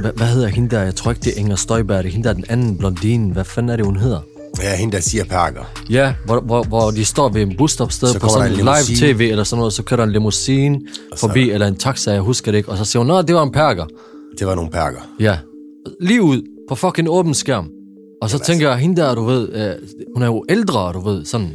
Hva, 0.00 0.10
hvad 0.18 0.28
hedder 0.34 0.48
hende 0.48 0.68
der? 0.74 0.82
Jeg 0.90 0.94
tror 0.94 1.10
ikke, 1.10 1.24
det 1.26 1.32
er 1.34 1.40
Inger 1.42 1.56
Støjberg. 1.56 2.02
Det 2.04 2.08
er 2.08 2.14
hende 2.16 2.24
der, 2.24 2.34
er 2.34 2.40
den 2.42 2.50
anden 2.54 2.78
blondine. 2.78 3.32
Hvad 3.32 3.44
fanden 3.44 3.70
er 3.72 3.76
det, 3.76 3.86
hun 3.86 3.96
hedder? 3.96 4.20
Ja, 4.62 4.76
hende 4.76 4.92
der 4.96 5.00
siger 5.00 5.24
perker. 5.24 5.64
Ja, 5.90 6.14
hvor, 6.24 6.40
hvor, 6.40 6.62
hvor 6.62 6.90
de 6.90 7.04
står 7.04 7.28
ved 7.28 7.42
en 7.42 7.56
busstopsted 7.58 8.08
Så 8.08 8.18
på 8.18 8.28
sådan 8.28 8.50
en 8.52 8.56
live 8.56 8.96
tv 9.14 9.20
eller 9.30 9.44
sådan 9.44 9.58
noget, 9.58 9.72
så 9.72 9.82
kører 9.82 9.96
der 9.96 10.04
en 10.04 10.12
limousine 10.12 10.80
forbi, 11.16 11.50
eller 11.50 11.66
en 11.66 11.76
taxa, 11.76 12.12
jeg 12.12 12.20
husker 12.20 12.50
det 12.52 12.58
ikke, 12.58 12.70
og 12.70 12.78
så 12.78 12.84
siger 12.84 13.00
hun, 13.00 13.06
nå, 13.06 13.22
det 13.22 13.34
var 13.34 13.42
en 13.42 13.52
perker. 13.52 13.86
Det 14.38 14.46
var 14.46 14.54
nogle 14.54 14.70
perker. 14.70 15.00
Ja. 15.20 15.38
Lige 16.00 16.22
ud 16.22 16.42
på 16.68 16.74
fucking 16.74 17.08
åben 17.10 17.34
skærm. 17.34 17.68
Og 18.22 18.30
så 18.30 18.38
tænker 18.38 18.68
jeg, 18.68 18.78
hende 18.78 19.02
der, 19.02 19.14
du 19.14 19.24
ved, 19.24 19.48
øh, 19.52 19.72
hun 20.14 20.22
er 20.22 20.26
jo 20.26 20.44
ældre, 20.48 20.92
du 20.92 21.00
ved, 21.00 21.24
sådan. 21.24 21.50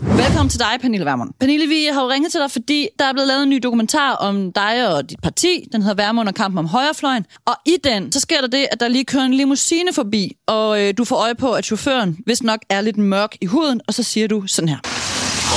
Velkommen 0.00 0.48
til 0.48 0.60
dig, 0.60 0.80
Pernille 0.80 1.06
Vermund. 1.06 1.30
Pernille, 1.40 1.66
vi 1.66 1.84
har 1.92 2.02
jo 2.02 2.08
ringet 2.10 2.32
til 2.32 2.40
dig, 2.40 2.50
fordi 2.50 2.88
der 2.98 3.04
er 3.04 3.12
blevet 3.12 3.28
lavet 3.28 3.42
en 3.42 3.50
ny 3.50 3.58
dokumentar 3.62 4.12
om 4.12 4.52
dig 4.52 4.94
og 4.94 5.10
dit 5.10 5.20
parti. 5.22 5.68
Den 5.72 5.82
hedder 5.82 6.04
Vermund 6.04 6.28
og 6.28 6.34
kampen 6.34 6.58
om 6.58 6.66
højrefløjen. 6.66 7.26
Og 7.46 7.54
i 7.66 7.76
den, 7.84 8.12
så 8.12 8.20
sker 8.20 8.40
der 8.40 8.48
det, 8.48 8.66
at 8.72 8.80
der 8.80 8.88
lige 8.88 9.04
kører 9.04 9.22
en 9.24 9.34
limousine 9.34 9.92
forbi, 9.94 10.36
og 10.46 10.82
øh, 10.82 10.94
du 10.98 11.04
får 11.04 11.16
øje 11.16 11.34
på, 11.34 11.52
at 11.52 11.64
chaufføren 11.64 12.18
vist 12.26 12.42
nok 12.42 12.60
er 12.70 12.80
lidt 12.80 12.96
mørk 12.98 13.36
i 13.40 13.46
huden, 13.46 13.80
og 13.88 13.94
så 13.94 14.02
siger 14.02 14.28
du 14.28 14.46
sådan 14.46 14.68
her. 14.68 14.78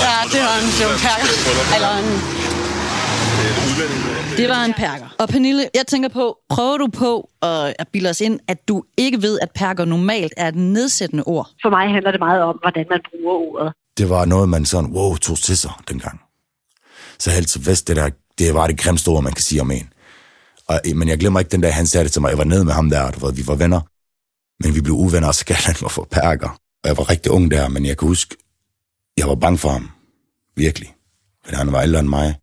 Ja, 0.06 0.18
det 0.34 0.42
var 0.48 0.56
en, 0.62 0.68
det 0.80 0.86
var 0.88 0.94
en 0.94 1.02
perker. 1.08 1.30
Eller 1.76 1.92
en... 2.02 2.08
Det 4.38 4.50
var 4.50 4.64
en 4.66 4.74
perker. 4.74 5.16
Og 5.20 5.30
Pernille, 5.30 5.64
jeg 5.76 5.88
tænker 5.88 6.10
på, 6.10 6.38
prøver 6.50 6.78
du 6.78 6.88
på 6.88 7.30
at, 7.42 7.74
at 7.80 7.88
bilde 7.88 8.10
os 8.10 8.22
ind, 8.22 8.40
at 8.48 8.68
du 8.68 8.84
ikke 8.98 9.22
ved, 9.22 9.40
at 9.42 9.52
perker 9.56 9.86
normalt 9.86 10.34
er 10.38 10.48
et 10.48 10.56
nedsættende 10.56 11.24
ord? 11.24 11.50
For 11.62 11.70
mig 11.70 11.94
handler 11.94 12.12
det 12.12 12.20
meget 12.20 12.42
om, 12.42 12.58
hvordan 12.62 12.86
man 12.90 13.02
bruger 13.12 13.34
ordet. 13.34 13.74
Det 14.00 14.10
var 14.10 14.26
noget, 14.26 14.50
man 14.50 14.66
sådan, 14.66 14.92
wow, 14.92 15.16
tog 15.16 15.38
til 15.38 15.58
sig 15.58 15.72
dengang. 15.88 16.22
Så 17.20 17.32
helt 17.32 17.50
til 17.50 17.66
vest, 17.66 17.88
det 17.88 17.96
der, 17.96 18.10
det 18.38 18.54
var 18.54 18.68
det 18.68 18.80
grimmeste 18.80 19.08
ord, 19.08 19.24
man 19.24 19.34
kan 19.34 19.42
sige 19.44 19.62
om 19.62 19.72
en. 19.72 19.94
Og, 20.68 20.82
øh, 20.86 20.96
men 20.96 21.08
jeg 21.08 21.20
glemmer 21.20 21.40
ikke 21.40 21.52
den 21.52 21.62
dag, 21.62 21.76
han 21.76 21.88
sagde 21.88 22.04
det 22.04 22.12
til 22.12 22.22
mig. 22.22 22.30
Jeg 22.30 22.38
var 22.38 22.44
nede 22.44 22.66
med 22.66 22.74
ham 22.74 22.90
der, 22.90 23.12
du 23.12 23.26
ved, 23.26 23.34
vi 23.34 23.48
var 23.48 23.56
venner. 23.56 23.82
Men 24.64 24.76
vi 24.76 24.82
blev 24.82 24.96
uvenner, 24.96 25.28
og 25.28 25.36
så 25.36 25.46
kaldte 25.46 25.66
han 25.66 25.76
mig 25.82 25.92
for 25.92 26.08
perker. 26.12 26.50
Og 26.84 26.88
jeg 26.90 26.98
var 26.98 27.10
rigtig 27.10 27.32
ung 27.32 27.52
der, 27.52 27.68
men 27.70 27.86
jeg 27.86 27.98
kan 27.98 28.08
huske, 28.08 28.36
jeg 29.18 29.28
var 29.28 29.36
bange 29.36 29.58
for 29.58 29.70
ham. 29.70 29.92
Virkelig. 30.56 30.96
For 31.46 31.56
han 31.56 31.72
var 31.72 31.82
ældre 31.82 32.00
end 32.00 32.08
mig. 32.08 32.36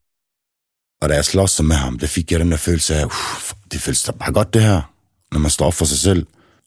Og 1.03 1.09
da 1.09 1.15
jeg 1.15 1.25
slås 1.25 1.63
med 1.63 1.77
ham, 1.77 1.99
der 1.99 2.07
fik 2.07 2.33
jeg 2.33 2.41
den 2.41 2.51
der 2.51 2.57
følelse 2.57 2.95
af, 2.97 3.07
det 3.73 3.81
føles 3.81 4.03
da 4.03 4.13
bare 4.13 4.33
godt 4.33 4.55
det 4.55 4.63
her. 4.63 4.93
Når 5.33 5.39
man 5.39 5.51
står 5.51 5.67
op 5.67 5.75
for 5.75 5.85
sig 5.85 5.99
selv, 5.99 6.27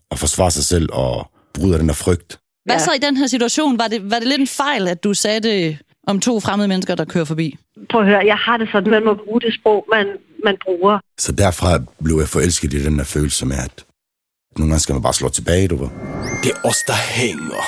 og 0.10 0.20
forsvarer 0.20 0.50
sig 0.50 0.66
selv, 0.66 0.90
og 0.92 1.32
bryder 1.54 1.78
den 1.78 1.88
der 1.88 1.94
frygt. 1.94 2.40
Hvad 2.66 2.76
Ja. 2.76 2.80
så 2.84 2.92
i 2.94 2.98
den 2.98 3.18
her 3.18 3.28
situation? 3.28 3.80
Var 3.80 3.88
det, 3.88 4.12
var 4.12 4.20
det 4.20 4.28
lidt 4.28 4.42
en 4.42 4.48
fejl, 4.48 4.88
at 4.88 5.04
du 5.04 5.14
sagde 5.14 5.40
det 5.40 5.78
om 6.08 6.20
to 6.20 6.40
fremmede 6.40 6.68
mennesker, 6.68 6.96
der 6.96 7.06
kører 7.06 7.26
forbi? 7.26 7.58
Prøv 7.92 8.02
at 8.02 8.08
høre, 8.08 8.22
jeg 8.26 8.36
har 8.38 8.58
det 8.58 8.70
sådan, 8.72 8.90
man 8.92 9.04
må 9.06 9.14
bruge 9.26 9.42
det 9.42 9.54
sprog, 9.60 9.86
man, 9.92 10.08
man 10.46 10.56
bruger. 10.66 11.00
Så 11.20 11.32
derfra 11.32 11.80
blev 12.04 12.18
jeg 12.20 12.28
forelsket 12.28 12.74
i 12.74 12.84
den 12.84 12.98
der 12.98 13.04
følelse 13.04 13.46
med, 13.46 13.56
at 13.58 13.86
Nogle 14.58 14.72
gange 14.72 14.80
skal 14.84 14.94
man 14.94 15.02
bare 15.02 15.14
slå 15.14 15.30
tilbage, 15.30 15.68
du 15.68 15.76
ved. 15.76 15.90
Det 16.44 16.52
er 16.56 16.60
os, 16.70 16.80
der 16.88 16.94
hænger. 17.20 17.64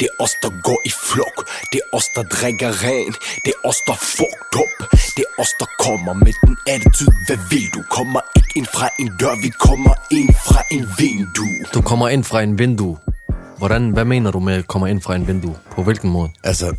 Det 0.00 0.06
er 0.10 0.24
os, 0.24 0.34
der 0.42 0.50
går 0.68 0.80
i 0.90 0.92
flok. 1.10 1.36
Det 1.72 1.78
er 1.84 1.96
os, 1.96 2.04
der 2.16 2.22
drikker 2.22 2.70
ren. 2.84 3.12
Det 3.44 3.52
er 3.56 3.68
os, 3.68 3.76
der 3.86 3.94
fucked 4.16 4.54
up. 4.62 4.76
Det 5.16 5.24
er 5.28 5.32
os, 5.42 5.52
der 5.60 5.66
kommer 5.86 6.12
med 6.12 6.32
den 6.46 6.56
attitude. 6.74 7.12
Hvad 7.26 7.38
vil 7.50 7.66
du? 7.74 7.80
Kommer 7.98 8.20
ikke 8.36 8.52
ind 8.56 8.66
fra 8.76 8.88
en 9.00 9.10
dør, 9.20 9.34
vi 9.42 9.50
kommer 9.66 9.94
ind 10.18 10.30
fra 10.48 10.60
en 10.76 10.84
vindue. 10.98 11.58
Du 11.74 11.80
kommer 11.90 12.08
ind 12.08 12.24
fra 12.24 12.42
en 12.42 12.58
vindue. 12.58 12.96
Hvordan, 13.58 13.90
hvad 13.90 14.04
mener 14.04 14.30
du 14.30 14.40
med 14.40 14.62
kommer 14.62 14.86
ind 14.86 15.00
fra 15.00 15.16
en 15.16 15.26
vindue? 15.26 15.56
På 15.70 15.82
hvilken 15.82 16.10
måde? 16.10 16.28
Altså, 16.44 16.76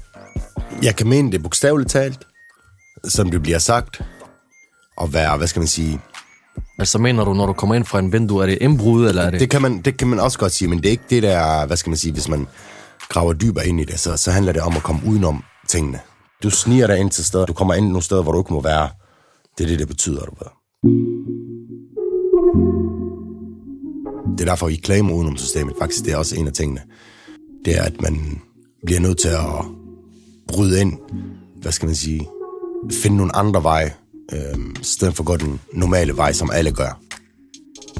jeg 0.83 0.95
kan 0.95 1.07
mene 1.07 1.31
det 1.31 1.43
bogstaveligt 1.43 1.89
talt, 1.91 2.27
som 3.03 3.31
det 3.31 3.41
bliver 3.41 3.59
sagt, 3.59 4.01
og 4.97 5.13
være, 5.13 5.37
hvad 5.37 5.47
skal 5.47 5.59
man 5.59 5.67
sige, 5.67 5.99
Altså 6.79 6.97
mener 6.97 7.25
du, 7.25 7.33
når 7.33 7.45
du 7.45 7.53
kommer 7.53 7.75
ind 7.75 7.85
fra 7.85 7.99
en 7.99 8.13
vindue, 8.13 8.41
er 8.41 8.45
det 8.45 8.57
indbrud, 8.61 9.07
eller 9.07 9.21
er 9.21 9.29
det... 9.29 9.39
det 9.39 9.49
kan, 9.49 9.61
man, 9.61 9.81
det 9.81 9.97
kan 9.97 10.07
man 10.07 10.19
også 10.19 10.39
godt 10.39 10.51
sige, 10.51 10.67
men 10.67 10.77
det 10.77 10.85
er 10.85 10.91
ikke 10.91 11.03
det 11.09 11.23
der, 11.23 11.65
hvad 11.65 11.77
skal 11.77 11.89
man 11.89 11.97
sige, 11.97 12.13
hvis 12.13 12.27
man 12.27 12.47
graver 13.09 13.33
dybere 13.33 13.67
ind 13.67 13.81
i 13.81 13.83
det, 13.83 13.99
så, 13.99 14.17
så 14.17 14.31
handler 14.31 14.51
det 14.51 14.61
om 14.61 14.75
at 14.75 14.83
komme 14.83 15.01
udenom 15.05 15.43
tingene. 15.67 15.99
Du 16.43 16.49
sniger 16.49 16.87
dig 16.87 16.97
ind 16.97 17.11
til 17.11 17.25
steder, 17.25 17.45
du 17.45 17.53
kommer 17.53 17.73
ind 17.73 17.87
nogle 17.87 18.01
steder, 18.01 18.23
hvor 18.23 18.31
du 18.31 18.39
ikke 18.39 18.53
må 18.53 18.61
være. 18.61 18.89
Det 19.57 19.63
er 19.63 19.67
det, 19.67 19.79
det 19.79 19.87
betyder, 19.87 20.25
du 20.25 20.35
ved. 20.39 21.46
Det 24.37 24.41
er 24.41 24.45
derfor, 24.45 24.69
I 24.69 24.81
claimer 24.85 25.13
udenom 25.13 25.37
systemet. 25.37 25.73
Faktisk, 25.79 26.05
det 26.05 26.13
er 26.13 26.17
også 26.17 26.35
en 26.35 26.47
af 26.47 26.53
tingene. 26.53 26.81
Det 27.65 27.77
er, 27.77 27.83
at 27.83 28.01
man 28.01 28.41
bliver 28.85 28.99
nødt 28.99 29.19
til 29.19 29.27
at 29.27 29.65
bryde 30.47 30.81
ind, 30.81 30.93
hvad 31.61 31.71
skal 31.71 31.85
man 31.85 31.95
sige, 31.95 32.27
finde 32.91 33.17
nogle 33.17 33.35
andre 33.35 33.63
veje, 33.63 33.93
øh, 34.33 34.57
stedet 34.81 35.15
for 35.15 35.23
at 35.23 35.27
gå 35.27 35.37
den 35.37 35.59
normale 35.73 36.17
vej, 36.17 36.33
som 36.33 36.51
alle 36.53 36.71
gør. 36.71 36.99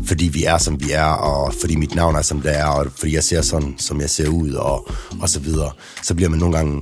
Fordi 0.04 0.26
vi 0.28 0.44
er, 0.44 0.58
som 0.58 0.80
vi 0.80 0.92
er, 0.92 1.06
og 1.06 1.54
fordi 1.62 1.76
mit 1.76 1.96
navn 1.96 2.16
er, 2.16 2.22
som 2.22 2.42
det 2.42 2.58
er, 2.58 2.66
og 2.66 2.92
fordi 2.96 3.14
jeg 3.14 3.24
ser 3.24 3.42
sådan, 3.42 3.76
som 3.78 4.02
jeg 4.02 4.10
ser 4.10 4.30
ud, 4.30 4.52
og, 4.52 4.88
og 5.22 5.30
så 5.30 5.40
videre. 5.40 5.72
Så 6.04 6.16
bliver 6.16 6.30
man 6.30 6.40
nogle 6.40 6.56
gange 6.58 6.82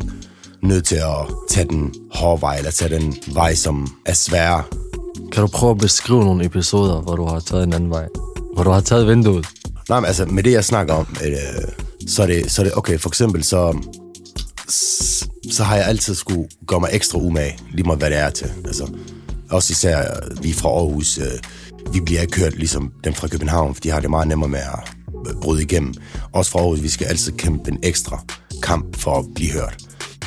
nødt 0.64 0.86
til 0.86 0.96
at 0.96 1.28
tage 1.50 1.68
den 1.68 1.94
hårde 2.12 2.42
vej, 2.42 2.58
eller 2.58 2.72
tage 2.72 2.96
den 2.96 3.16
vej, 3.34 3.56
som 3.56 3.88
er 4.06 4.14
svær. 4.14 4.70
Kan 5.32 5.42
du 5.42 5.48
prøve 5.48 5.72
at 5.72 5.78
beskrive 5.78 6.24
nogle 6.24 6.46
episoder, 6.46 7.02
hvor 7.02 7.16
du 7.16 7.26
har 7.26 7.40
taget 7.40 7.64
en 7.64 7.74
anden 7.74 7.90
vej? 7.90 8.08
Hvor 8.56 8.64
du 8.64 8.70
har 8.70 8.82
taget 8.82 9.08
vinduet? 9.08 9.48
Nej, 9.90 10.00
men 10.00 10.08
altså, 10.08 10.26
med 10.26 10.44
det, 10.44 10.52
jeg 10.52 10.66
snakker 10.66 10.94
om, 10.94 11.08
øh, 11.26 11.36
så, 12.08 12.24
er 12.24 12.28
det, 12.28 12.52
så 12.52 12.62
er 12.62 12.64
det, 12.64 12.78
okay, 12.78 13.00
for 13.00 13.10
eksempel, 13.10 13.44
så, 13.44 13.78
så 15.52 15.64
har 15.64 15.76
jeg 15.76 15.86
altid 15.88 16.16
skulle 16.16 16.50
gøre 16.68 16.80
mig 16.80 16.90
ekstra 16.94 17.20
umage, 17.20 17.60
lige 17.72 17.84
meget 17.84 18.00
hvad 18.00 18.10
det 18.10 18.18
er 18.18 18.30
til. 18.30 18.52
Altså, 18.66 18.88
også 19.52 19.72
især 19.72 20.00
øh, 20.00 20.44
vi 20.44 20.54
fra 20.54 20.70
Aarhus, 20.70 21.18
øh, 21.18 21.94
vi 21.94 22.00
bliver 22.00 22.22
ikke 22.22 22.32
kørt 22.32 22.56
ligesom 22.58 22.92
dem 23.04 23.14
fra 23.14 23.28
København, 23.28 23.74
for 23.76 23.82
de 23.82 23.90
har 23.90 24.00
det 24.00 24.10
meget 24.10 24.28
nemmere 24.28 24.50
med 24.50 24.60
at 24.60 24.94
øh, 25.30 25.42
bryde 25.42 25.64
igennem. 25.64 25.94
Også 26.34 26.52
fra 26.52 26.60
Aarhus, 26.60 26.84
vi 26.84 26.90
skal 26.90 27.08
altid 27.08 27.32
kæmpe 27.32 27.72
en 27.72 27.80
ekstra 27.84 28.24
kamp 28.64 28.98
for 28.98 29.20
at 29.20 29.26
blive 29.36 29.52
hørt. 29.52 29.78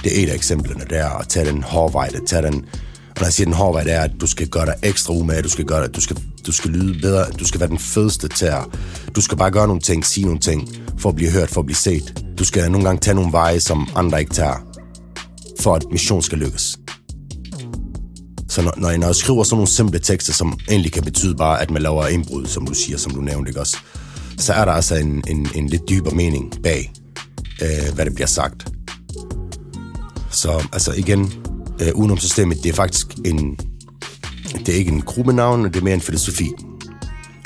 Det 0.05 0.19
er 0.19 0.23
et 0.23 0.31
af 0.31 0.35
eksemplerne, 0.35 0.85
det 0.91 0.99
er 0.99 1.09
at 1.09 1.29
tage 1.29 1.47
den 1.47 1.63
hårde 1.63 1.95
vej, 1.95 2.11
at 2.15 2.23
tage 2.27 2.43
den, 2.43 2.67
og 3.19 3.25
der 3.25 3.31
siger 3.31 3.45
den 3.45 3.55
hårde 3.55 3.75
vej, 3.75 3.83
det 3.83 3.93
er, 3.93 4.01
at 4.01 4.11
du 4.21 4.27
skal 4.27 4.49
gøre 4.49 4.67
dig 4.67 4.75
ekstra 4.83 5.15
umage, 5.15 5.43
du 5.43 5.49
skal, 5.49 5.65
gøre 5.65 5.87
dig, 5.87 5.95
du 5.95 6.01
skal, 6.01 6.17
du 6.47 6.53
skal 6.53 6.71
lyde 6.71 7.01
bedre, 7.01 7.31
du 7.31 7.45
skal 7.45 7.61
være 7.61 7.69
den 7.69 7.79
fedeste 7.79 8.29
til 8.29 8.47
at, 8.47 8.65
du 9.17 9.21
skal 9.21 9.39
bare 9.39 9.51
gøre 9.51 9.67
nogle 9.67 9.81
ting, 9.81 10.07
sige 10.07 10.25
nogle 10.25 10.41
ting, 10.41 10.69
for 10.99 11.09
at 11.09 11.15
blive 11.15 11.31
hørt, 11.31 11.51
for 11.51 11.61
at 11.61 11.67
blive 11.67 11.77
set. 11.77 12.25
Du 12.39 12.45
skal 12.45 12.71
nogle 12.71 12.87
gange 12.87 13.01
tage 13.01 13.15
nogle 13.15 13.33
veje, 13.33 13.61
som 13.61 13.89
andre 13.95 14.21
ikke 14.21 14.35
tager, 14.35 14.67
for 15.61 15.75
at 15.75 15.85
mission 15.93 16.23
skal 16.23 16.39
lykkes. 16.39 16.79
Så 18.49 18.63
når, 18.63 18.75
når, 18.77 18.89
jeg, 18.89 18.99
når 18.99 19.07
jeg 19.07 19.17
skriver 19.17 19.45
sådan 19.45 19.57
nogle 19.57 19.69
simple 19.69 19.99
tekster, 19.99 20.33
som 20.33 20.59
egentlig 20.69 20.93
kan 20.93 21.03
betyde 21.03 21.35
bare, 21.35 21.63
at 21.63 21.71
man 21.71 21.83
laver 21.83 22.07
indbrud, 22.07 22.47
som 22.47 22.67
du 22.67 22.75
siger, 22.75 22.99
som 22.99 23.13
du 23.13 23.21
nævnte, 23.21 23.51
ikke 23.51 23.61
også? 23.61 23.77
Så 24.39 24.53
er 24.53 24.65
der 24.65 24.73
altså 24.73 24.95
en, 24.95 25.23
en, 25.29 25.49
en 25.55 25.69
lidt 25.69 25.89
dybere 25.89 26.15
mening 26.15 26.55
bag, 26.63 26.93
øh, 27.63 27.95
hvad 27.95 28.05
det 28.05 28.15
bliver 28.15 28.29
sagt. 28.29 28.69
Så 30.31 30.69
altså 30.73 30.93
igen, 30.93 31.33
øh, 31.81 31.95
udenom 31.95 32.19
systemet, 32.19 32.63
det 32.63 32.69
er 32.69 32.75
faktisk 32.75 33.07
en, 33.25 33.59
det 34.67 34.69
er 34.69 34.79
ikke 34.79 34.93
en 34.93 35.03
gruppenavn, 35.03 35.65
det 35.65 35.77
er 35.77 35.81
mere 35.81 35.95
en 35.95 36.01
filosofi. 36.01 36.51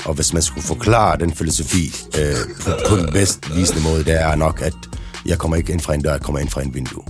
Og 0.05 0.13
hvis 0.13 0.33
man 0.33 0.41
skulle 0.41 0.67
forklare 0.67 1.19
den 1.19 1.33
filosofi 1.33 1.91
øh, 2.19 2.35
på, 2.61 2.71
på 2.89 2.95
den 2.95 3.13
bedst 3.13 3.55
visende 3.55 3.83
måde, 3.83 4.03
det 4.03 4.21
er 4.21 4.35
nok, 4.35 4.61
at 4.61 4.73
jeg 5.25 5.37
kommer 5.37 5.57
ikke 5.57 5.73
ind 5.73 5.79
fra 5.79 5.93
en 5.93 6.01
dør, 6.01 6.11
jeg 6.11 6.21
kommer 6.21 6.39
ind 6.39 6.49
fra 6.49 6.61
en 6.61 6.73
vindue. 6.73 7.03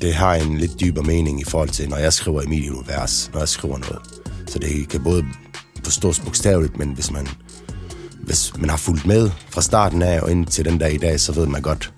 Det 0.00 0.14
har 0.14 0.34
en 0.34 0.58
lidt 0.58 0.80
dybere 0.80 1.04
mening 1.04 1.40
i 1.40 1.44
forhold 1.44 1.68
til, 1.68 1.88
når 1.88 1.96
jeg 1.96 2.12
skriver 2.12 2.42
i 2.42 2.46
mit 2.46 2.70
univers, 2.70 3.30
når 3.32 3.40
jeg 3.40 3.48
skriver 3.48 3.78
noget. 3.78 3.98
Så 4.46 4.58
det 4.58 4.88
kan 4.88 5.02
både 5.02 5.24
forstås 5.84 6.20
bogstaveligt, 6.20 6.78
men 6.78 6.92
hvis 6.92 7.10
man, 7.10 7.28
hvis 8.22 8.52
man 8.58 8.70
har 8.70 8.76
fulgt 8.76 9.06
med 9.06 9.30
fra 9.50 9.62
starten 9.62 10.02
af 10.02 10.20
og 10.20 10.30
ind 10.30 10.46
til 10.46 10.64
den 10.64 10.78
dag 10.78 10.94
i 10.94 10.98
dag, 10.98 11.20
så 11.20 11.32
ved 11.32 11.46
man 11.46 11.62
godt, 11.62 11.92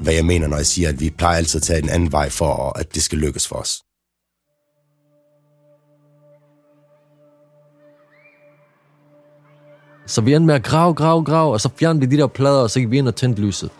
hvad 0.00 0.14
jeg 0.14 0.24
mener, 0.24 0.48
når 0.48 0.56
jeg 0.56 0.66
siger, 0.66 0.88
at 0.88 1.00
vi 1.00 1.10
plejer 1.10 1.36
altid 1.36 1.58
at 1.58 1.62
tage 1.62 1.82
en 1.82 1.88
anden 1.88 2.12
vej 2.12 2.30
for, 2.30 2.78
at 2.78 2.94
det 2.94 3.02
skal 3.02 3.18
lykkes 3.18 3.48
for 3.48 3.56
os. 3.56 3.82
Så 10.06 10.20
vi 10.20 10.34
endte 10.34 10.46
med 10.46 10.54
at 10.54 10.62
grave, 10.62 10.94
grave, 10.94 11.24
grave, 11.24 11.52
og 11.52 11.60
så 11.60 11.68
fjernede 11.78 12.08
vi 12.08 12.16
de 12.16 12.20
der 12.20 12.26
plader, 12.26 12.62
og 12.62 12.70
så 12.70 12.80
gik 12.80 12.90
vi 12.90 12.98
ind 12.98 13.08
og 13.08 13.16
tændte 13.16 13.42
lyset. 13.42 13.70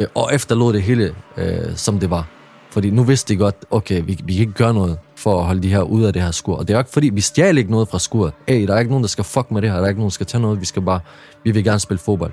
Øh, 0.00 0.06
og 0.14 0.34
efterlod 0.34 0.72
det 0.72 0.82
hele, 0.82 1.14
øh, 1.36 1.76
som 1.76 1.98
det 1.98 2.10
var. 2.10 2.28
Fordi 2.70 2.90
nu 2.90 3.02
vidste 3.02 3.34
de 3.34 3.38
godt, 3.38 3.56
okay, 3.70 4.02
vi, 4.04 4.18
vi 4.24 4.32
kan 4.32 4.40
ikke 4.40 4.52
gøre 4.52 4.74
noget 4.74 4.98
for 5.16 5.38
at 5.38 5.44
holde 5.44 5.62
de 5.62 5.68
her 5.68 5.82
ude 5.82 6.06
af 6.06 6.12
det 6.12 6.22
her 6.22 6.30
skur. 6.30 6.56
Og 6.56 6.68
det 6.68 6.74
er 6.74 6.78
jo 6.78 6.80
ikke 6.80 6.90
fordi, 6.90 7.08
vi 7.08 7.20
stjal 7.20 7.58
ikke 7.58 7.70
noget 7.70 7.88
fra 7.88 7.98
skuret. 7.98 8.32
Ej, 8.48 8.64
der 8.66 8.74
er 8.74 8.78
ikke 8.78 8.90
nogen, 8.90 9.04
der 9.04 9.08
skal 9.08 9.24
fuck 9.24 9.50
med 9.50 9.62
det 9.62 9.70
her. 9.70 9.76
Der 9.76 9.84
er 9.84 9.88
ikke 9.88 10.00
nogen, 10.00 10.10
der 10.10 10.14
skal 10.14 10.26
tage 10.26 10.42
noget. 10.42 10.60
Vi 10.60 10.66
skal 10.66 10.82
bare, 10.82 11.00
vi 11.44 11.50
vil 11.50 11.64
gerne 11.64 11.80
spille 11.80 11.98
fodbold. 11.98 12.32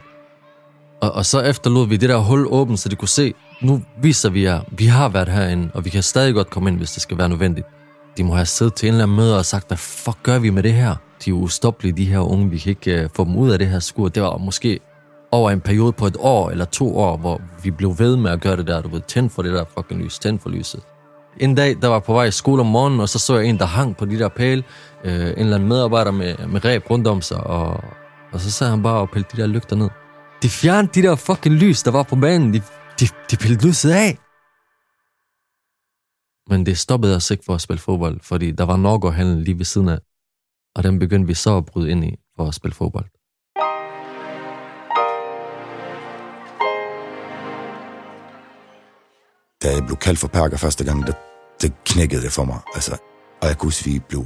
Og, 1.01 1.11
og 1.11 1.25
så 1.25 1.41
efterlod 1.41 1.87
vi 1.87 1.97
det 1.97 2.09
der 2.09 2.17
hul 2.17 2.47
åbent, 2.49 2.79
så 2.79 2.89
de 2.89 2.95
kunne 2.95 3.07
se, 3.07 3.33
nu 3.61 3.81
viser 4.01 4.29
vi 4.29 4.43
jer, 4.43 4.61
vi 4.71 4.85
har 4.85 5.09
været 5.09 5.29
herinde, 5.29 5.69
og 5.73 5.85
vi 5.85 5.89
kan 5.89 6.03
stadig 6.03 6.33
godt 6.33 6.49
komme 6.49 6.69
ind, 6.69 6.77
hvis 6.77 6.91
det 6.91 7.01
skal 7.01 7.17
være 7.17 7.29
nødvendigt. 7.29 7.67
De 8.17 8.23
må 8.23 8.35
have 8.35 8.45
siddet 8.45 8.73
til 8.73 8.87
en 8.87 8.93
eller 8.93 9.03
anden 9.03 9.17
møde 9.17 9.37
og 9.37 9.45
sagt, 9.45 9.67
hvad 9.67 9.77
fuck 9.77 10.17
gør 10.23 10.39
vi 10.39 10.49
med 10.49 10.63
det 10.63 10.73
her? 10.73 10.95
De 11.25 11.29
er 11.29 11.33
ustoppelige, 11.33 11.97
de 11.97 12.05
her 12.05 12.19
unge. 12.19 12.49
Vi 12.49 12.57
kan 12.57 12.69
ikke 12.69 13.03
uh, 13.03 13.09
få 13.15 13.23
dem 13.23 13.35
ud 13.35 13.51
af 13.51 13.59
det 13.59 13.67
her 13.67 13.79
skur. 13.79 14.07
Det 14.07 14.23
var 14.23 14.37
måske 14.37 14.79
over 15.31 15.51
en 15.51 15.61
periode 15.61 15.91
på 15.91 16.07
et 16.07 16.17
år 16.19 16.49
eller 16.49 16.65
to 16.65 16.97
år, 16.97 17.17
hvor 17.17 17.41
vi 17.63 17.71
blev 17.71 17.95
ved 17.99 18.17
med 18.17 18.31
at 18.31 18.41
gøre 18.41 18.57
det 18.57 18.67
der. 18.67 18.81
Du 18.81 18.89
ved, 18.89 19.01
tænd 19.01 19.29
for 19.29 19.41
det 19.41 19.53
der 19.53 19.63
fucking 19.77 20.03
lys, 20.03 20.19
tænd 20.19 20.39
for 20.39 20.49
lyset. 20.49 20.81
En 21.37 21.55
dag, 21.55 21.77
der 21.81 21.87
var 21.87 21.99
på 21.99 22.13
vej 22.13 22.25
i 22.25 22.31
skole 22.31 22.61
om 22.61 22.67
morgenen, 22.67 22.99
og 22.99 23.09
så 23.09 23.19
så 23.19 23.37
jeg 23.37 23.45
en, 23.45 23.57
der 23.57 23.65
hang 23.65 23.97
på 23.97 24.05
de 24.05 24.19
der 24.19 24.27
pæle. 24.27 24.63
Øh, 25.03 25.13
en 25.13 25.19
eller 25.19 25.55
anden 25.55 25.69
medarbejder 25.69 26.11
med, 26.11 26.35
med 26.47 26.65
ræb 26.65 26.89
rundt 26.89 27.07
om 27.07 27.21
sig, 27.21 27.37
og, 27.37 27.83
og 28.31 28.39
så 28.39 28.51
sad 28.51 28.69
han 28.69 28.83
bare 28.83 28.95
og 28.95 29.09
pillede 29.09 29.29
de 29.37 29.41
der 29.41 29.47
lygter 29.47 29.75
ned. 29.75 29.89
De 30.41 30.49
fjernede 30.49 30.93
de 30.93 31.07
der 31.07 31.15
fucking 31.15 31.55
lys, 31.55 31.83
der 31.83 31.91
var 31.91 32.03
på 32.03 32.15
banen. 32.15 32.53
De, 32.53 32.61
de, 32.99 33.05
de 33.31 33.37
pillede 33.37 33.67
lyset 33.67 33.91
af. 33.91 34.17
Men 36.49 36.65
det 36.65 36.77
stoppede 36.77 37.15
os 37.15 37.31
ikke 37.31 37.43
for 37.45 37.55
at 37.55 37.61
spille 37.61 37.79
fodbold, 37.79 38.19
fordi 38.21 38.51
der 38.51 38.65
var 38.65 38.77
Norgårdhallen 38.77 39.43
lige 39.43 39.57
ved 39.57 39.65
siden 39.65 39.89
af. 39.89 39.99
Og 40.75 40.83
den 40.83 40.99
begyndte 40.99 41.27
vi 41.27 41.33
så 41.33 41.57
at 41.57 41.65
bryde 41.65 41.91
ind 41.91 42.05
i 42.05 42.15
for 42.35 42.47
at 42.47 42.55
spille 42.55 42.75
fodbold. 42.75 43.05
Da 49.63 49.67
jeg 49.75 49.83
blev 49.85 49.97
kaldt 49.97 50.19
for 50.19 50.27
perker 50.27 50.57
første 50.57 50.85
gang, 50.85 51.07
der, 51.07 51.13
det 51.61 51.73
knækkede 51.85 52.21
det 52.21 52.31
for 52.31 52.45
mig. 52.45 52.59
Altså, 52.75 52.97
og 53.41 53.47
jeg 53.47 53.57
kunne 53.57 53.67
huske, 53.67 53.89
vi 53.89 53.99
blev 53.99 54.25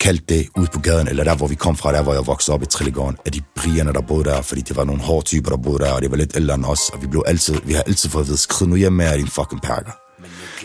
tit 0.00 0.08
kaldt 0.08 0.28
det 0.28 0.48
ud 0.56 0.66
på 0.66 0.80
gaden, 0.80 1.08
eller 1.08 1.24
der, 1.24 1.36
hvor 1.36 1.46
vi 1.46 1.54
kom 1.54 1.76
fra, 1.76 1.92
der 1.92 2.02
hvor 2.02 2.12
jeg 2.12 2.26
voksede 2.26 2.54
op 2.54 2.62
i 2.62 2.66
Trillegården, 2.66 3.16
af 3.26 3.32
de 3.32 3.40
brigerne, 3.56 3.92
der 3.92 4.00
boede 4.00 4.24
der, 4.24 4.42
fordi 4.42 4.60
det 4.60 4.76
var 4.76 4.84
nogle 4.84 5.02
hårde 5.02 5.26
typer, 5.26 5.50
der 5.50 5.56
boede 5.56 5.78
der, 5.78 5.92
og 5.92 6.02
det 6.02 6.10
var 6.10 6.16
lidt 6.16 6.36
ældre 6.36 6.54
end 6.54 6.64
os, 6.64 6.80
og 6.92 7.02
vi 7.02 7.06
blev 7.06 7.22
altid, 7.26 7.54
vi 7.64 7.72
har 7.72 7.82
altid 7.82 8.10
fået 8.10 8.22
at 8.22 8.28
vide, 8.28 8.38
skrid 8.38 8.66
nu 8.66 8.76
hjem 8.76 8.92
med 8.92 9.04
jer, 9.04 9.16
din 9.16 9.28
fucking 9.28 9.62
perker. 9.62 9.92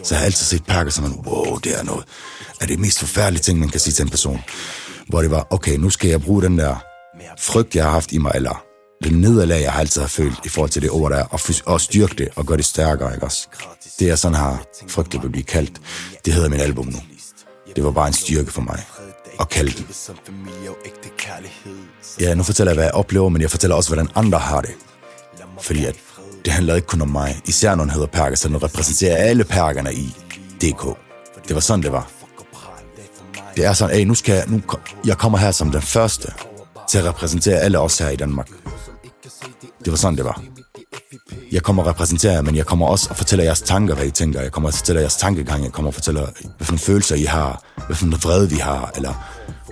Så 0.03 0.15
jeg 0.15 0.19
har 0.19 0.25
altid 0.25 0.45
set 0.45 0.65
perker 0.65 0.91
som 0.91 1.05
en, 1.05 1.25
wow, 1.25 1.57
det 1.57 1.79
er 1.79 1.83
noget 1.83 2.05
er 2.61 2.65
det 2.65 2.79
mest 2.79 2.99
forfærdelige 2.99 3.41
ting, 3.41 3.59
man 3.59 3.69
kan 3.69 3.79
sige 3.79 3.93
til 3.93 4.03
en 4.03 4.09
person. 4.09 4.43
Hvor 5.07 5.21
det 5.21 5.31
var, 5.31 5.47
okay, 5.49 5.75
nu 5.77 5.89
skal 5.89 6.09
jeg 6.09 6.21
bruge 6.21 6.41
den 6.41 6.57
der 6.57 6.75
frygt, 7.39 7.75
jeg 7.75 7.83
har 7.83 7.91
haft 7.91 8.11
i 8.11 8.17
mig, 8.17 8.31
eller 8.35 8.63
det 9.03 9.13
nederlag, 9.13 9.61
jeg 9.61 9.71
har 9.71 9.79
altid 9.79 10.01
har 10.01 10.07
følt 10.07 10.45
i 10.45 10.49
forhold 10.49 10.69
til 10.69 10.81
det 10.81 10.91
ord 10.91 11.11
der, 11.11 11.23
og, 11.23 11.39
fys- 11.39 11.63
og 11.65 11.81
styrke 11.81 12.15
det, 12.17 12.29
og 12.35 12.45
gøre 12.45 12.57
det 12.57 12.65
stærkere, 12.65 13.13
ikke 13.13 13.25
også? 13.25 13.47
Det, 13.99 14.07
jeg 14.07 14.19
sådan 14.19 14.37
har 14.37 14.65
frygtet 14.87 15.25
at 15.25 15.31
blive 15.31 15.43
kaldt, 15.43 15.81
det 16.25 16.33
hedder 16.33 16.49
min 16.49 16.59
album 16.59 16.85
nu. 16.85 16.99
Det 17.75 17.83
var 17.83 17.91
bare 17.91 18.07
en 18.07 18.13
styrke 18.13 18.51
for 18.51 18.61
mig 18.61 18.83
at 19.39 19.49
kalde 19.49 19.71
det. 19.71 19.85
Ja, 22.19 22.35
nu 22.35 22.43
fortæller 22.43 22.71
jeg, 22.71 22.75
hvad 22.75 22.83
jeg 22.85 22.93
oplever, 22.93 23.29
men 23.29 23.41
jeg 23.41 23.51
fortæller 23.51 23.75
også, 23.75 23.89
hvordan 23.89 24.09
andre 24.15 24.39
har 24.39 24.61
det. 24.61 24.71
Fordi 25.61 25.85
at 25.85 25.95
det 26.45 26.53
handler 26.53 26.75
ikke 26.75 26.87
kun 26.87 27.01
om 27.01 27.07
mig. 27.09 27.41
Især 27.45 27.75
når 27.75 27.83
den 27.83 27.91
hedder 27.93 28.07
Perker, 28.07 28.35
så 28.35 28.47
den 28.47 28.63
repræsenterer 28.63 29.15
alle 29.17 29.43
perkerne 29.43 29.93
i 29.93 30.15
DK. 30.61 30.97
Det 31.47 31.55
var 31.55 31.59
sådan, 31.61 31.83
det 31.83 31.91
var. 31.91 32.09
Det 33.55 33.65
er 33.65 33.73
sådan, 33.73 33.95
hey, 33.95 34.05
nu 34.05 34.15
skal 34.15 34.35
jeg, 34.35 34.43
nu, 34.47 34.61
jeg 35.05 35.17
kommer 35.17 35.37
her 35.37 35.51
som 35.51 35.71
den 35.71 35.81
første 35.81 36.33
til 36.89 36.97
at 36.97 37.05
repræsentere 37.05 37.59
alle 37.59 37.79
os 37.79 37.97
her 37.97 38.09
i 38.09 38.15
Danmark. 38.15 38.49
Det 39.85 39.91
var 39.91 39.95
sådan, 39.97 40.17
det 40.17 40.25
var. 40.25 40.41
Jeg 41.51 41.63
kommer 41.63 41.83
og 41.83 41.89
repræsenterer 41.89 42.33
jer, 42.33 42.41
men 42.41 42.55
jeg 42.55 42.65
kommer 42.65 42.87
også 42.87 43.09
og 43.09 43.15
fortæller 43.15 43.43
jeres 43.45 43.61
tanker, 43.61 43.95
hvad 43.95 44.05
I 44.05 44.11
tænker. 44.11 44.41
Jeg 44.41 44.51
kommer 44.51 44.69
og 44.69 44.73
fortæller 44.73 45.01
jeres 45.01 45.15
tankegang. 45.15 45.63
Jeg 45.63 45.71
kommer 45.71 45.89
og 45.89 45.93
fortæller, 45.93 46.27
hvad 46.57 46.67
for 46.67 46.77
følelser 46.77 47.15
I 47.15 47.23
har. 47.23 47.63
Hvad 47.85 47.95
for 47.95 48.05
vrede 48.05 48.49
vi 48.49 48.55
har. 48.55 48.91
Eller 48.95 49.13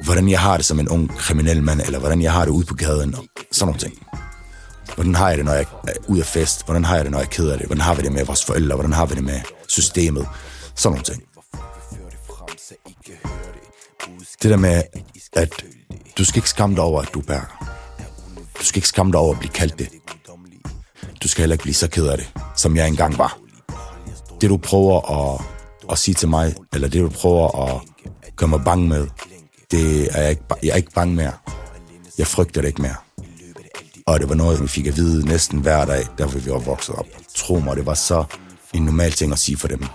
hvordan 0.03 0.29
jeg 0.29 0.39
har 0.39 0.57
det 0.57 0.65
som 0.65 0.79
en 0.79 0.89
ung 0.89 1.17
kriminel 1.17 1.63
mand. 1.63 1.81
Eller 1.81 1.99
hvordan 1.99 2.21
jeg 2.21 2.31
har 2.31 2.45
det 2.45 2.51
ude 2.51 2.65
på 2.65 2.75
gaden. 2.75 3.15
og 3.15 3.23
Sådan 3.51 3.67
nogle 3.67 3.79
ting. 3.79 4.07
Hvordan 4.95 5.15
har 5.15 5.29
jeg 5.29 5.37
det, 5.37 5.45
når 5.45 5.53
jeg 5.53 5.65
er 5.87 5.93
ude 6.07 6.19
af 6.19 6.25
fest? 6.25 6.65
Hvordan 6.65 6.85
har 6.85 6.95
jeg 6.95 7.03
det, 7.05 7.11
når 7.11 7.19
jeg 7.19 7.29
keder 7.29 7.57
det? 7.57 7.65
Hvordan 7.65 7.81
har 7.81 7.95
vi 7.95 8.01
det 8.01 8.11
med 8.11 8.25
vores 8.25 8.45
forældre? 8.45 8.75
Hvordan 8.75 8.93
har 8.93 9.05
vi 9.05 9.15
det 9.15 9.23
med 9.23 9.39
systemet? 9.67 10.27
Sådan 10.75 10.91
nogle 10.91 11.03
ting. 11.03 11.23
Det 14.43 14.51
der 14.51 14.57
med, 14.57 14.83
at 15.33 15.49
du 16.17 16.25
skal 16.25 16.37
ikke 16.37 16.49
skamme 16.49 16.75
dig 16.75 16.83
over, 16.83 17.01
at 17.01 17.09
du 17.13 17.21
bærer. 17.21 17.67
Du 18.59 18.65
skal 18.65 18.77
ikke 18.77 18.87
skamme 18.87 19.11
dig 19.11 19.19
over 19.19 19.33
at 19.33 19.39
blive 19.39 19.51
kaldt 19.51 19.79
det. 19.79 19.89
Du 21.23 21.27
skal 21.27 21.41
heller 21.41 21.53
ikke 21.53 21.63
blive 21.63 21.75
så 21.75 21.89
ked 21.89 22.07
af 22.07 22.17
det, 22.17 22.33
som 22.55 22.75
jeg 22.75 22.87
engang 22.87 23.17
var. 23.17 23.37
Det 24.41 24.49
du 24.49 24.57
prøver 24.57 25.11
at, 25.11 25.41
at 25.91 25.97
sige 25.97 26.15
til 26.15 26.29
mig, 26.29 26.55
eller 26.73 26.87
det 26.87 27.01
du 27.01 27.09
prøver 27.09 27.65
at 27.65 27.81
gøre 28.35 28.49
mig 28.49 28.61
bange 28.65 28.87
med, 28.87 29.07
det 29.71 30.17
er 30.17 30.21
jeg 30.21 30.29
ikke, 30.29 30.43
jeg 30.63 30.69
er 30.69 30.75
ikke 30.75 30.91
bange 30.91 31.15
mere. 31.15 31.33
Jeg 32.17 32.27
frygter 32.27 32.61
det 32.61 32.67
ikke 32.67 32.81
mere. 32.81 32.95
Og 34.05 34.19
det 34.19 34.29
var 34.29 34.35
noget, 34.35 34.61
vi 34.61 34.67
fik 34.67 34.87
at 34.87 34.95
vide 34.95 35.25
næsten 35.25 35.59
hver 35.59 35.85
dag, 35.85 36.07
der 36.17 36.27
vi 36.27 36.51
var 36.51 36.59
vokset 36.59 36.95
op. 36.95 37.05
Tro 37.35 37.59
mig, 37.59 37.77
det 37.77 37.85
var 37.85 37.93
så 37.93 38.23
en 38.73 38.85
normal 38.85 39.11
ting 39.11 39.31
at 39.31 39.39
sige 39.39 39.57
for 39.57 39.67
dem. 39.67 39.85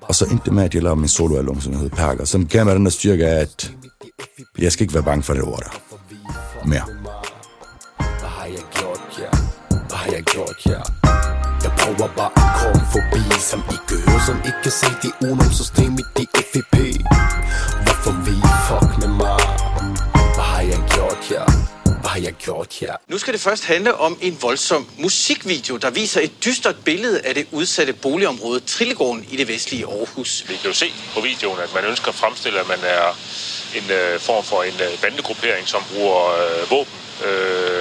Og 0.00 0.14
så 0.14 0.24
endte 0.24 0.44
det 0.44 0.52
med, 0.52 0.64
at 0.64 0.74
jeg 0.74 0.82
lavede 0.82 1.00
min 1.00 1.08
soloalbum, 1.08 1.60
som 1.60 1.72
hedder 1.72 1.96
Perker, 1.96 2.24
som 2.24 2.46
gav 2.46 2.64
mig 2.64 2.74
den 2.74 2.84
der 2.84 2.90
styrke 2.90 3.26
af, 3.26 3.40
at 3.40 3.72
jeg 4.58 4.72
skal 4.72 4.82
ikke 4.82 4.94
være 4.94 5.02
bange 5.02 5.22
for 5.22 5.34
det 5.34 5.42
ord 5.42 5.58
der. 5.58 5.98
Mere. 6.66 6.97
Ja? 10.72 10.80
Jeg 11.64 11.72
prøver 11.80 12.08
bare 12.18 12.32
at 12.42 12.50
komme 12.60 12.82
forbi 12.94 13.22
Som 13.50 13.60
ikke 13.74 13.86
hører, 14.02 14.22
som 14.26 14.36
ikke 14.48 14.60
kan 14.62 14.74
se 14.82 14.88
det 15.02 15.12
udenom 15.24 15.52
systemet 15.60 16.06
i 16.22 16.24
FVP 16.48 16.76
Hvorfor 17.84 18.12
vi 18.26 18.34
fuck 18.68 18.90
med 19.02 19.10
mig? 19.22 19.40
Hvad 20.36 20.46
har 20.54 20.62
jeg 20.72 20.80
gjort, 20.94 21.20
ja? 21.30 21.44
Hvad 22.00 22.10
har 22.14 22.20
jeg 22.20 22.32
gjort, 22.32 22.82
ja? 22.82 22.92
Nu 23.08 23.18
skal 23.18 23.32
det 23.32 23.40
først 23.40 23.64
handle 23.64 23.94
om 23.94 24.18
en 24.20 24.38
voldsom 24.42 24.86
musikvideo, 24.98 25.76
der 25.76 25.90
viser 25.90 26.20
et 26.20 26.44
dystert 26.44 26.76
billede 26.84 27.20
af 27.24 27.34
det 27.34 27.46
udsatte 27.52 27.92
boligområde 27.92 28.60
Trillegården 28.60 29.26
i 29.30 29.36
det 29.36 29.48
vestlige 29.48 29.86
Aarhus. 29.86 30.44
Vi 30.48 30.54
kan 30.56 30.70
jo 30.70 30.76
se 30.76 30.92
på 31.14 31.20
videoen, 31.20 31.60
at 31.60 31.74
man 31.74 31.84
ønsker 31.84 32.08
at 32.08 32.14
fremstille, 32.14 32.60
at 32.60 32.68
man 32.68 32.78
er 32.82 33.06
en 33.78 33.90
øh, 33.90 34.20
form 34.20 34.44
for 34.44 34.62
en 34.62 34.74
øh, 34.86 35.02
bandegruppering, 35.02 35.68
som 35.68 35.82
bruger 35.92 36.20
øh, 36.42 36.70
våben 36.70 36.92
øh, 37.26 37.77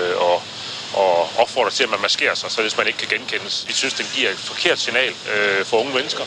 og 0.93 1.29
opfordrer 1.37 1.69
til, 1.69 1.83
at 1.83 1.89
man 1.89 2.01
maskerer 2.01 2.35
sig, 2.35 2.51
så 2.51 2.61
hvis 2.61 2.77
man 2.77 2.87
ikke 2.87 2.99
kan 2.99 3.19
genkendes. 3.19 3.65
Vi 3.67 3.73
synes, 3.73 3.93
den 3.93 4.05
giver 4.15 4.29
et 4.29 4.37
forkert 4.37 4.79
signal 4.79 5.13
øh, 5.33 5.65
for 5.65 5.77
unge 5.77 5.93
mennesker. 5.93 6.23